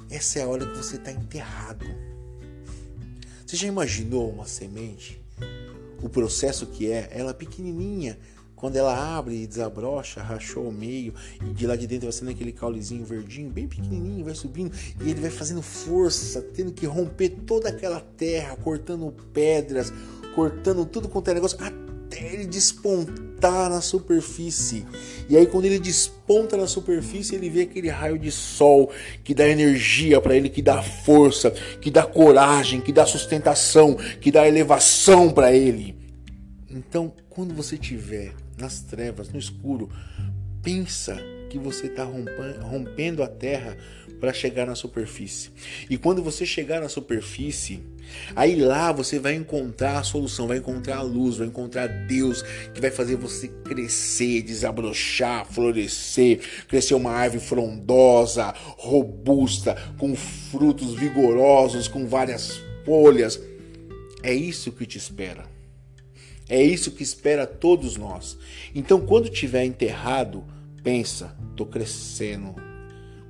essa 0.07 0.37
é 0.37 0.43
a 0.43 0.47
hora 0.47 0.67
que 0.67 0.77
você 0.77 0.97
está 0.97 1.11
enterrado. 1.11 1.87
Você 3.49 3.55
já 3.55 3.67
imaginou 3.67 4.29
uma 4.29 4.45
semente? 4.45 5.19
O 6.03 6.07
processo 6.07 6.67
que 6.67 6.91
é, 6.91 7.09
ela 7.11 7.31
é 7.31 7.33
pequenininha, 7.33 8.15
quando 8.55 8.75
ela 8.75 9.17
abre 9.17 9.41
e 9.41 9.47
desabrocha, 9.47 10.21
rachou 10.21 10.67
ao 10.67 10.71
meio, 10.71 11.15
e 11.41 11.51
de 11.51 11.65
lá 11.65 11.75
de 11.75 11.87
dentro 11.87 12.05
vai 12.05 12.11
sendo 12.11 12.29
aquele 12.29 12.51
caulezinho 12.51 13.03
verdinho, 13.03 13.49
bem 13.49 13.67
pequenininho, 13.67 14.23
vai 14.23 14.35
subindo, 14.35 14.71
e 15.03 15.09
ele 15.09 15.19
vai 15.19 15.31
fazendo 15.31 15.63
força, 15.63 16.43
tendo 16.43 16.71
que 16.71 16.85
romper 16.85 17.29
toda 17.47 17.69
aquela 17.69 17.99
terra, 17.99 18.55
cortando 18.55 19.11
pedras, 19.33 19.91
cortando 20.35 20.85
tudo 20.85 21.09
quanto 21.09 21.31
é 21.31 21.33
negócio, 21.33 21.57
até 21.59 21.88
ele 22.17 22.45
despontar 22.45 23.69
na 23.69 23.81
superfície. 23.81 24.85
E 25.29 25.37
aí 25.37 25.45
quando 25.45 25.65
ele 25.65 25.79
desponta 25.79 26.57
na 26.57 26.67
superfície, 26.67 27.35
ele 27.35 27.49
vê 27.49 27.61
aquele 27.61 27.89
raio 27.89 28.17
de 28.17 28.31
sol 28.31 28.91
que 29.23 29.33
dá 29.33 29.47
energia 29.47 30.19
para 30.19 30.35
ele, 30.35 30.49
que 30.49 30.61
dá 30.61 30.81
força, 30.81 31.51
que 31.81 31.91
dá 31.91 32.03
coragem, 32.03 32.81
que 32.81 32.91
dá 32.91 33.05
sustentação, 33.05 33.95
que 34.19 34.31
dá 34.31 34.47
elevação 34.47 35.31
para 35.31 35.53
ele. 35.53 35.95
Então, 36.69 37.13
quando 37.29 37.53
você 37.53 37.75
estiver 37.75 38.33
nas 38.57 38.81
trevas, 38.81 39.29
no 39.29 39.39
escuro, 39.39 39.89
pensa 40.61 41.17
que 41.49 41.57
você 41.57 41.87
está 41.87 42.03
rompendo 42.03 43.23
a 43.23 43.27
terra 43.27 43.75
para 44.19 44.33
chegar 44.33 44.65
na 44.65 44.75
superfície. 44.75 45.49
E 45.89 45.97
quando 45.97 46.21
você 46.21 46.45
chegar 46.45 46.81
na 46.81 46.89
superfície, 46.89 47.81
aí 48.35 48.55
lá 48.55 48.91
você 48.91 49.17
vai 49.17 49.35
encontrar 49.35 49.99
a 49.99 50.03
solução, 50.03 50.47
vai 50.47 50.57
encontrar 50.57 50.97
a 50.97 51.01
luz, 51.01 51.37
vai 51.37 51.47
encontrar 51.47 51.87
Deus 51.87 52.41
que 52.73 52.81
vai 52.81 52.91
fazer 52.91 53.15
você 53.15 53.47
crescer, 53.47 54.41
desabrochar, 54.41 55.45
florescer, 55.45 56.39
crescer 56.67 56.93
uma 56.93 57.11
árvore 57.11 57.41
frondosa, 57.41 58.53
robusta, 58.77 59.75
com 59.97 60.15
frutos 60.15 60.93
vigorosos, 60.93 61.87
com 61.87 62.05
várias 62.05 62.61
folhas. 62.85 63.39
É 64.21 64.33
isso 64.33 64.71
que 64.71 64.85
te 64.85 64.97
espera. 64.97 65.45
É 66.49 66.61
isso 66.61 66.91
que 66.91 67.03
espera 67.03 67.45
todos 67.45 67.95
nós. 67.95 68.37
Então, 68.73 68.99
quando 68.99 69.29
tiver 69.29 69.63
enterrado, 69.65 70.43
pensa, 70.83 71.35
estou 71.51 71.67
crescendo 71.67 72.68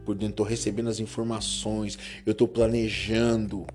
por 0.10 0.15
dentro, 0.15 0.32
estou 0.32 0.45
recebendo 0.45 0.89
as 0.89 1.00
informações, 1.00 2.00
eu 2.26 2.32
estou 2.32 2.48
planejando. 2.48 3.67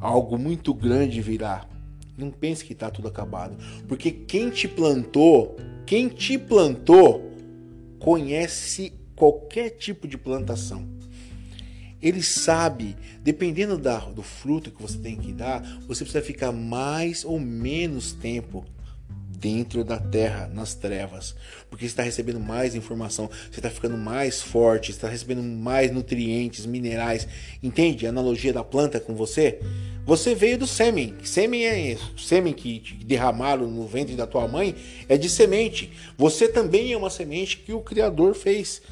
Algo 0.00 0.38
muito 0.38 0.72
grande 0.72 1.20
virá. 1.20 1.66
Não 2.16 2.30
pense 2.30 2.64
que 2.64 2.72
está 2.72 2.90
tudo 2.90 3.08
acabado, 3.08 3.58
porque 3.86 4.10
quem 4.10 4.48
te 4.48 4.66
plantou, 4.66 5.58
quem 5.84 6.08
te 6.08 6.38
plantou, 6.38 7.30
conhece 7.98 8.94
qualquer 9.14 9.68
tipo 9.72 10.08
de 10.08 10.16
plantação. 10.16 10.88
Ele 12.00 12.22
sabe, 12.22 12.96
dependendo 13.22 13.76
da, 13.76 13.98
do 13.98 14.22
fruto 14.22 14.70
que 14.70 14.80
você 14.80 14.96
tem 14.96 15.14
que 15.14 15.30
dar, 15.30 15.60
você 15.86 16.04
precisa 16.04 16.24
ficar 16.24 16.52
mais 16.52 17.22
ou 17.22 17.38
menos 17.38 18.12
tempo 18.12 18.64
dentro 19.40 19.82
da 19.82 19.98
terra, 19.98 20.50
nas 20.52 20.74
trevas, 20.74 21.34
porque 21.70 21.84
você 21.84 21.90
está 21.90 22.02
recebendo 22.02 22.38
mais 22.38 22.74
informação, 22.74 23.30
você 23.50 23.58
está 23.58 23.70
ficando 23.70 23.96
mais 23.96 24.42
forte, 24.42 24.90
está 24.90 25.08
recebendo 25.08 25.42
mais 25.42 25.90
nutrientes, 25.90 26.66
minerais. 26.66 27.26
Entende 27.62 28.06
a 28.06 28.10
analogia 28.10 28.52
da 28.52 28.62
planta 28.62 29.00
com 29.00 29.14
você? 29.14 29.60
Você 30.04 30.34
veio 30.34 30.58
do 30.58 30.66
sêmen. 30.66 31.14
Sêmen 31.22 31.64
é 31.64 31.96
sêmen 32.18 32.52
que 32.52 32.80
derramaram 33.04 33.66
no 33.68 33.86
ventre 33.86 34.14
da 34.14 34.26
tua 34.26 34.46
mãe 34.46 34.74
é 35.08 35.16
de 35.16 35.28
semente. 35.28 35.92
Você 36.18 36.48
também 36.48 36.92
é 36.92 36.96
uma 36.96 37.10
semente 37.10 37.58
que 37.58 37.72
o 37.72 37.80
Criador 37.80 38.34
fez. 38.34 38.82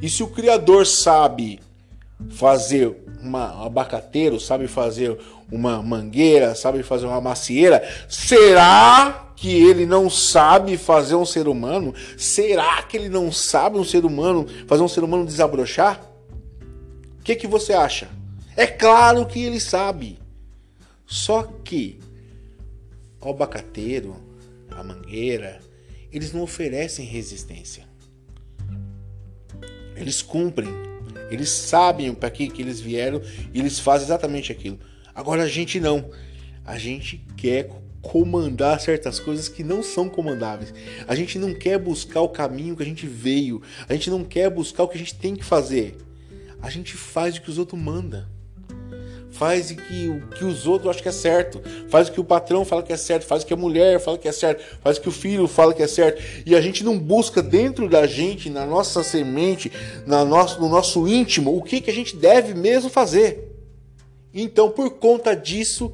E 0.00 0.08
se 0.08 0.22
o 0.22 0.28
Criador 0.28 0.86
sabe 0.86 1.60
fazer 2.30 2.94
uma 3.22 3.64
abacateiro, 3.64 4.38
sabe 4.38 4.66
fazer 4.66 5.18
uma 5.50 5.82
mangueira, 5.82 6.54
sabe 6.54 6.82
fazer 6.82 7.06
uma 7.06 7.20
macieira, 7.20 7.82
será 8.08 9.29
que 9.40 9.56
ele 9.56 9.86
não 9.86 10.10
sabe 10.10 10.76
fazer 10.76 11.14
um 11.14 11.24
ser 11.24 11.48
humano? 11.48 11.94
Será 12.18 12.82
que 12.82 12.94
ele 12.94 13.08
não 13.08 13.32
sabe 13.32 13.78
um 13.78 13.84
ser 13.84 14.04
humano 14.04 14.46
fazer 14.66 14.82
um 14.82 14.88
ser 14.88 15.02
humano 15.02 15.24
desabrochar? 15.24 15.98
O 17.18 17.22
que, 17.22 17.34
que 17.34 17.46
você 17.46 17.72
acha? 17.72 18.10
É 18.54 18.66
claro 18.66 19.24
que 19.24 19.42
ele 19.42 19.58
sabe. 19.58 20.18
Só 21.06 21.42
que 21.64 21.98
o 23.18 23.30
abacateiro, 23.30 24.14
a 24.70 24.84
mangueira, 24.84 25.58
eles 26.12 26.34
não 26.34 26.42
oferecem 26.42 27.06
resistência. 27.06 27.88
Eles 29.96 30.20
cumprem. 30.20 30.68
Eles 31.30 31.48
sabem 31.48 32.12
para 32.12 32.30
que, 32.30 32.50
que 32.50 32.60
eles 32.60 32.78
vieram 32.78 33.22
e 33.54 33.58
eles 33.58 33.78
fazem 33.78 34.04
exatamente 34.04 34.52
aquilo. 34.52 34.78
Agora 35.14 35.44
a 35.44 35.48
gente 35.48 35.80
não. 35.80 36.10
A 36.62 36.76
gente 36.76 37.24
quer 37.38 37.70
comandar 38.02 38.80
certas 38.80 39.20
coisas 39.20 39.48
que 39.48 39.62
não 39.62 39.82
são 39.82 40.08
comandáveis. 40.08 40.72
A 41.06 41.14
gente 41.14 41.38
não 41.38 41.54
quer 41.54 41.78
buscar 41.78 42.20
o 42.20 42.28
caminho 42.28 42.76
que 42.76 42.82
a 42.82 42.86
gente 42.86 43.06
veio. 43.06 43.60
A 43.88 43.92
gente 43.92 44.10
não 44.10 44.24
quer 44.24 44.50
buscar 44.50 44.84
o 44.84 44.88
que 44.88 44.96
a 44.96 44.98
gente 44.98 45.14
tem 45.14 45.36
que 45.36 45.44
fazer. 45.44 45.96
A 46.62 46.70
gente 46.70 46.94
faz 46.94 47.36
o 47.36 47.42
que 47.42 47.50
os 47.50 47.58
outros 47.58 47.80
mandam 47.80 48.26
faz 49.30 49.70
o 49.70 49.76
que, 49.76 50.08
o 50.08 50.20
que 50.28 50.44
os 50.44 50.66
outros 50.66 50.90
acham 50.90 51.02
que 51.02 51.08
é 51.08 51.12
certo, 51.12 51.62
faz 51.88 52.08
o 52.08 52.12
que 52.12 52.20
o 52.20 52.24
patrão 52.24 52.64
fala 52.64 52.82
que 52.82 52.92
é 52.92 52.96
certo, 52.96 53.24
faz 53.24 53.42
o 53.42 53.46
que 53.46 53.54
a 53.54 53.56
mulher 53.56 53.98
fala 54.00 54.18
que 54.18 54.28
é 54.28 54.32
certo, 54.32 54.62
faz 54.82 54.98
o 54.98 55.00
que 55.00 55.08
o 55.08 55.12
filho 55.12 55.46
fala 55.46 55.72
que 55.72 55.82
é 55.82 55.86
certo, 55.86 56.22
e 56.44 56.54
a 56.54 56.60
gente 56.60 56.84
não 56.84 56.98
busca 56.98 57.42
dentro 57.42 57.88
da 57.88 58.06
gente, 58.06 58.50
na 58.50 58.66
nossa 58.66 59.02
semente, 59.02 59.72
na 60.06 60.24
nosso, 60.24 60.60
no 60.60 60.68
nosso 60.68 61.06
íntimo, 61.08 61.56
o 61.56 61.62
que, 61.62 61.80
que 61.80 61.90
a 61.90 61.94
gente 61.94 62.16
deve 62.16 62.54
mesmo 62.54 62.90
fazer. 62.90 63.50
Então, 64.34 64.70
por 64.70 64.90
conta 64.90 65.34
disso, 65.34 65.92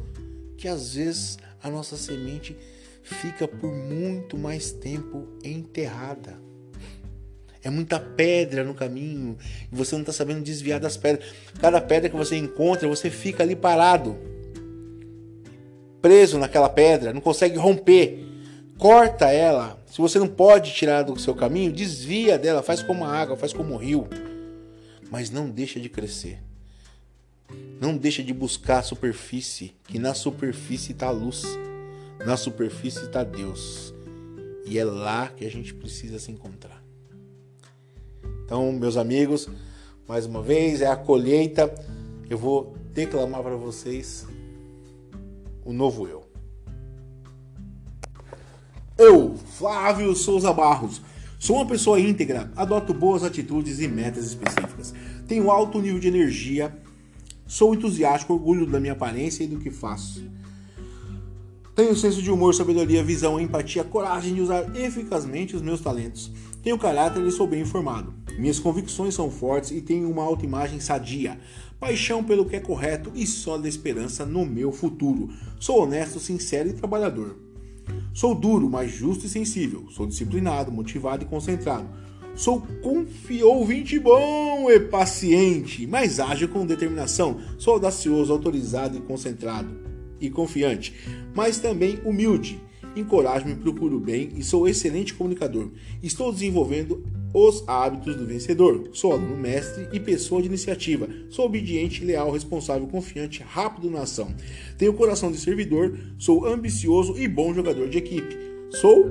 que 0.56 0.66
às 0.66 0.94
vezes 0.94 1.38
a 1.66 1.70
nossa 1.70 1.96
semente 1.96 2.56
fica 3.02 3.46
por 3.48 3.72
muito 3.72 4.38
mais 4.38 4.70
tempo 4.70 5.26
enterrada. 5.42 6.40
É 7.62 7.68
muita 7.68 7.98
pedra 7.98 8.62
no 8.62 8.72
caminho 8.72 9.36
e 9.72 9.74
você 9.74 9.96
não 9.96 10.02
está 10.02 10.12
sabendo 10.12 10.44
desviar 10.44 10.78
das 10.78 10.96
pedras. 10.96 11.28
Cada 11.60 11.80
pedra 11.80 12.08
que 12.08 12.16
você 12.16 12.36
encontra, 12.36 12.86
você 12.86 13.10
fica 13.10 13.42
ali 13.42 13.56
parado, 13.56 14.16
preso 16.00 16.38
naquela 16.38 16.68
pedra, 16.68 17.12
não 17.12 17.20
consegue 17.20 17.58
romper. 17.58 18.24
Corta 18.78 19.32
ela. 19.32 19.82
Se 19.86 19.98
você 19.98 20.18
não 20.20 20.28
pode 20.28 20.72
tirar 20.72 21.02
do 21.02 21.18
seu 21.18 21.34
caminho, 21.34 21.72
desvia 21.72 22.38
dela, 22.38 22.62
faz 22.62 22.80
como 22.82 23.04
a 23.04 23.12
água, 23.12 23.36
faz 23.36 23.52
como 23.52 23.74
o 23.74 23.78
rio. 23.78 24.06
Mas 25.10 25.30
não 25.30 25.50
deixa 25.50 25.80
de 25.80 25.88
crescer. 25.88 26.38
Não 27.80 27.96
deixa 27.96 28.22
de 28.22 28.32
buscar 28.32 28.78
a 28.78 28.82
superfície, 28.82 29.74
que 29.84 29.98
na 29.98 30.14
superfície 30.14 30.92
está 30.92 31.08
a 31.08 31.10
luz. 31.10 31.44
Na 32.24 32.36
superfície 32.36 33.04
está 33.04 33.22
Deus. 33.22 33.94
E 34.64 34.78
é 34.78 34.84
lá 34.84 35.28
que 35.28 35.44
a 35.44 35.50
gente 35.50 35.74
precisa 35.74 36.18
se 36.18 36.32
encontrar. 36.32 36.82
Então, 38.44 38.72
meus 38.72 38.96
amigos, 38.96 39.48
mais 40.08 40.24
uma 40.26 40.42
vez 40.42 40.80
é 40.80 40.86
a 40.86 40.96
colheita. 40.96 41.72
Eu 42.28 42.38
vou 42.38 42.76
declamar 42.92 43.42
para 43.42 43.56
vocês 43.56 44.26
o 45.64 45.72
novo 45.72 46.08
eu. 46.08 46.24
Eu, 48.96 49.36
Flávio 49.36 50.14
Souza 50.16 50.52
Barros, 50.52 51.02
sou 51.38 51.56
uma 51.56 51.66
pessoa 51.66 52.00
íntegra, 52.00 52.50
adoto 52.56 52.94
boas 52.94 53.22
atitudes 53.22 53.78
e 53.80 53.86
metas 53.86 54.24
específicas. 54.24 54.94
Tenho 55.28 55.50
alto 55.50 55.80
nível 55.82 56.00
de 56.00 56.08
energia, 56.08 56.74
sou 57.46 57.74
entusiástico, 57.74 58.32
orgulho 58.32 58.66
da 58.66 58.80
minha 58.80 58.92
aparência 58.92 59.44
e 59.44 59.46
do 59.46 59.58
que 59.58 59.70
faço. 59.70 60.22
Tenho 61.74 61.94
senso 61.94 62.22
de 62.22 62.30
humor, 62.30 62.54
sabedoria, 62.54 63.04
visão, 63.04 63.38
empatia, 63.38 63.84
coragem 63.84 64.34
de 64.34 64.40
usar 64.40 64.74
eficazmente 64.74 65.54
os 65.54 65.60
meus 65.60 65.80
talentos. 65.80 66.32
Tenho 66.62 66.78
caráter 66.78 67.22
e 67.24 67.30
sou 67.30 67.46
bem 67.46 67.60
informado. 67.60 68.14
Minhas 68.38 68.58
convicções 68.58 69.14
são 69.14 69.30
fortes 69.30 69.70
e 69.70 69.80
tenho 69.80 70.10
uma 70.10 70.22
autoimagem 70.22 70.80
sadia. 70.80 71.38
Paixão 71.78 72.24
pelo 72.24 72.46
que 72.46 72.56
é 72.56 72.60
correto 72.60 73.12
e 73.14 73.26
sólida 73.26 73.68
esperança 73.68 74.24
no 74.24 74.44
meu 74.46 74.72
futuro. 74.72 75.28
Sou 75.60 75.82
honesto, 75.82 76.18
sincero 76.18 76.70
e 76.70 76.72
trabalhador. 76.72 77.36
Sou 78.14 78.34
duro, 78.34 78.68
mas 78.68 78.90
justo 78.90 79.26
e 79.26 79.28
sensível. 79.28 79.86
Sou 79.90 80.06
disciplinado, 80.06 80.72
motivado 80.72 81.24
e 81.24 81.28
concentrado. 81.28 81.86
Sou 82.36 82.60
confio, 82.82 83.48
ouvinte 83.48 83.98
bom 83.98 84.70
e 84.70 84.78
paciente, 84.78 85.86
mas 85.86 86.20
ágil 86.20 86.48
com 86.48 86.66
determinação. 86.66 87.40
Sou 87.56 87.72
audacioso, 87.74 88.30
autorizado 88.30 88.98
e 88.98 89.00
concentrado 89.00 89.70
e 90.20 90.28
confiante, 90.28 90.92
mas 91.34 91.58
também 91.58 91.98
humilde. 92.04 92.60
Encorajo-me, 92.94 93.54
procuro 93.54 93.98
bem 93.98 94.32
e 94.36 94.42
sou 94.42 94.68
excelente 94.68 95.14
comunicador. 95.14 95.70
Estou 96.02 96.30
desenvolvendo 96.30 97.02
os 97.32 97.66
hábitos 97.66 98.14
do 98.16 98.26
vencedor. 98.26 98.90
Sou 98.92 99.12
aluno 99.12 99.36
mestre 99.36 99.88
e 99.90 99.98
pessoa 99.98 100.42
de 100.42 100.48
iniciativa. 100.48 101.08
Sou 101.30 101.46
obediente, 101.46 102.04
leal, 102.04 102.30
responsável, 102.30 102.86
confiante, 102.86 103.42
rápido 103.42 103.90
na 103.90 104.02
ação. 104.02 104.34
Tenho 104.76 104.92
coração 104.92 105.32
de 105.32 105.38
servidor, 105.38 105.98
sou 106.18 106.46
ambicioso 106.46 107.18
e 107.18 107.26
bom 107.26 107.54
jogador 107.54 107.88
de 107.88 107.96
equipe. 107.96 108.36
Sou 108.72 109.10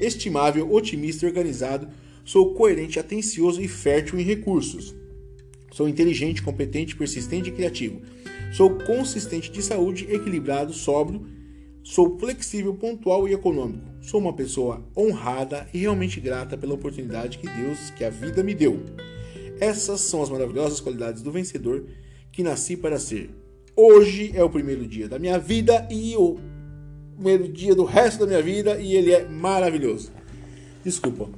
estimável, 0.00 0.72
otimista 0.72 1.26
e 1.26 1.28
organizado. 1.28 1.88
Sou 2.28 2.52
coerente, 2.52 3.00
atencioso 3.00 3.58
e 3.62 3.66
fértil 3.66 4.20
em 4.20 4.22
recursos. 4.22 4.94
Sou 5.72 5.88
inteligente, 5.88 6.42
competente, 6.42 6.94
persistente 6.94 7.48
e 7.48 7.52
criativo. 7.54 8.02
Sou 8.52 8.68
consistente 8.80 9.50
de 9.50 9.62
saúde, 9.62 10.06
equilibrado, 10.10 10.74
sóbrio. 10.74 11.26
Sou 11.82 12.18
flexível, 12.18 12.74
pontual 12.74 13.26
e 13.26 13.32
econômico. 13.32 13.82
Sou 14.02 14.20
uma 14.20 14.34
pessoa 14.34 14.86
honrada 14.94 15.66
e 15.72 15.78
realmente 15.78 16.20
grata 16.20 16.54
pela 16.54 16.74
oportunidade 16.74 17.38
que 17.38 17.48
Deus, 17.48 17.88
que 17.96 18.04
a 18.04 18.10
vida 18.10 18.44
me 18.44 18.54
deu. 18.54 18.78
Essas 19.58 20.02
são 20.02 20.20
as 20.22 20.28
maravilhosas 20.28 20.82
qualidades 20.82 21.22
do 21.22 21.32
vencedor 21.32 21.86
que 22.30 22.42
nasci 22.42 22.76
para 22.76 22.98
ser. 22.98 23.30
Hoje 23.74 24.32
é 24.34 24.44
o 24.44 24.50
primeiro 24.50 24.86
dia 24.86 25.08
da 25.08 25.18
minha 25.18 25.38
vida 25.38 25.88
e 25.90 26.14
o 26.14 26.36
primeiro 27.14 27.48
dia 27.48 27.74
do 27.74 27.84
resto 27.84 28.18
da 28.20 28.26
minha 28.26 28.42
vida 28.42 28.78
e 28.78 28.94
ele 28.94 29.12
é 29.12 29.26
maravilhoso. 29.26 30.12
Desculpa, 30.84 31.30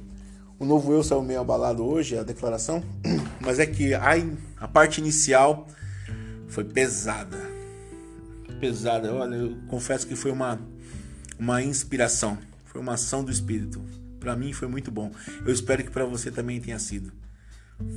o 0.61 0.65
novo 0.65 0.93
eu 0.93 1.03
saiu 1.03 1.23
meio 1.23 1.39
abalado 1.39 1.83
hoje, 1.83 2.15
a 2.15 2.21
declaração, 2.21 2.83
mas 3.41 3.57
é 3.57 3.65
que 3.65 3.95
a, 3.95 4.11
a 4.57 4.67
parte 4.67 5.01
inicial 5.01 5.67
foi 6.47 6.63
pesada. 6.63 7.39
Pesada. 8.59 9.11
Olha, 9.11 9.37
eu 9.37 9.57
confesso 9.67 10.05
que 10.05 10.15
foi 10.15 10.29
uma, 10.29 10.61
uma 11.39 11.63
inspiração. 11.63 12.37
Foi 12.65 12.79
uma 12.79 12.93
ação 12.93 13.23
do 13.23 13.31
Espírito. 13.31 13.81
Para 14.19 14.35
mim 14.35 14.53
foi 14.53 14.67
muito 14.67 14.91
bom. 14.91 15.11
Eu 15.43 15.51
espero 15.51 15.83
que 15.83 15.89
para 15.89 16.05
você 16.05 16.29
também 16.29 16.61
tenha 16.61 16.77
sido. 16.77 17.11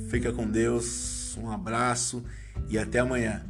Fica 0.09 0.33
com 0.33 0.49
Deus. 0.49 1.37
Um 1.37 1.51
abraço 1.51 2.23
e 2.67 2.79
até 2.79 2.97
amanhã. 2.97 3.45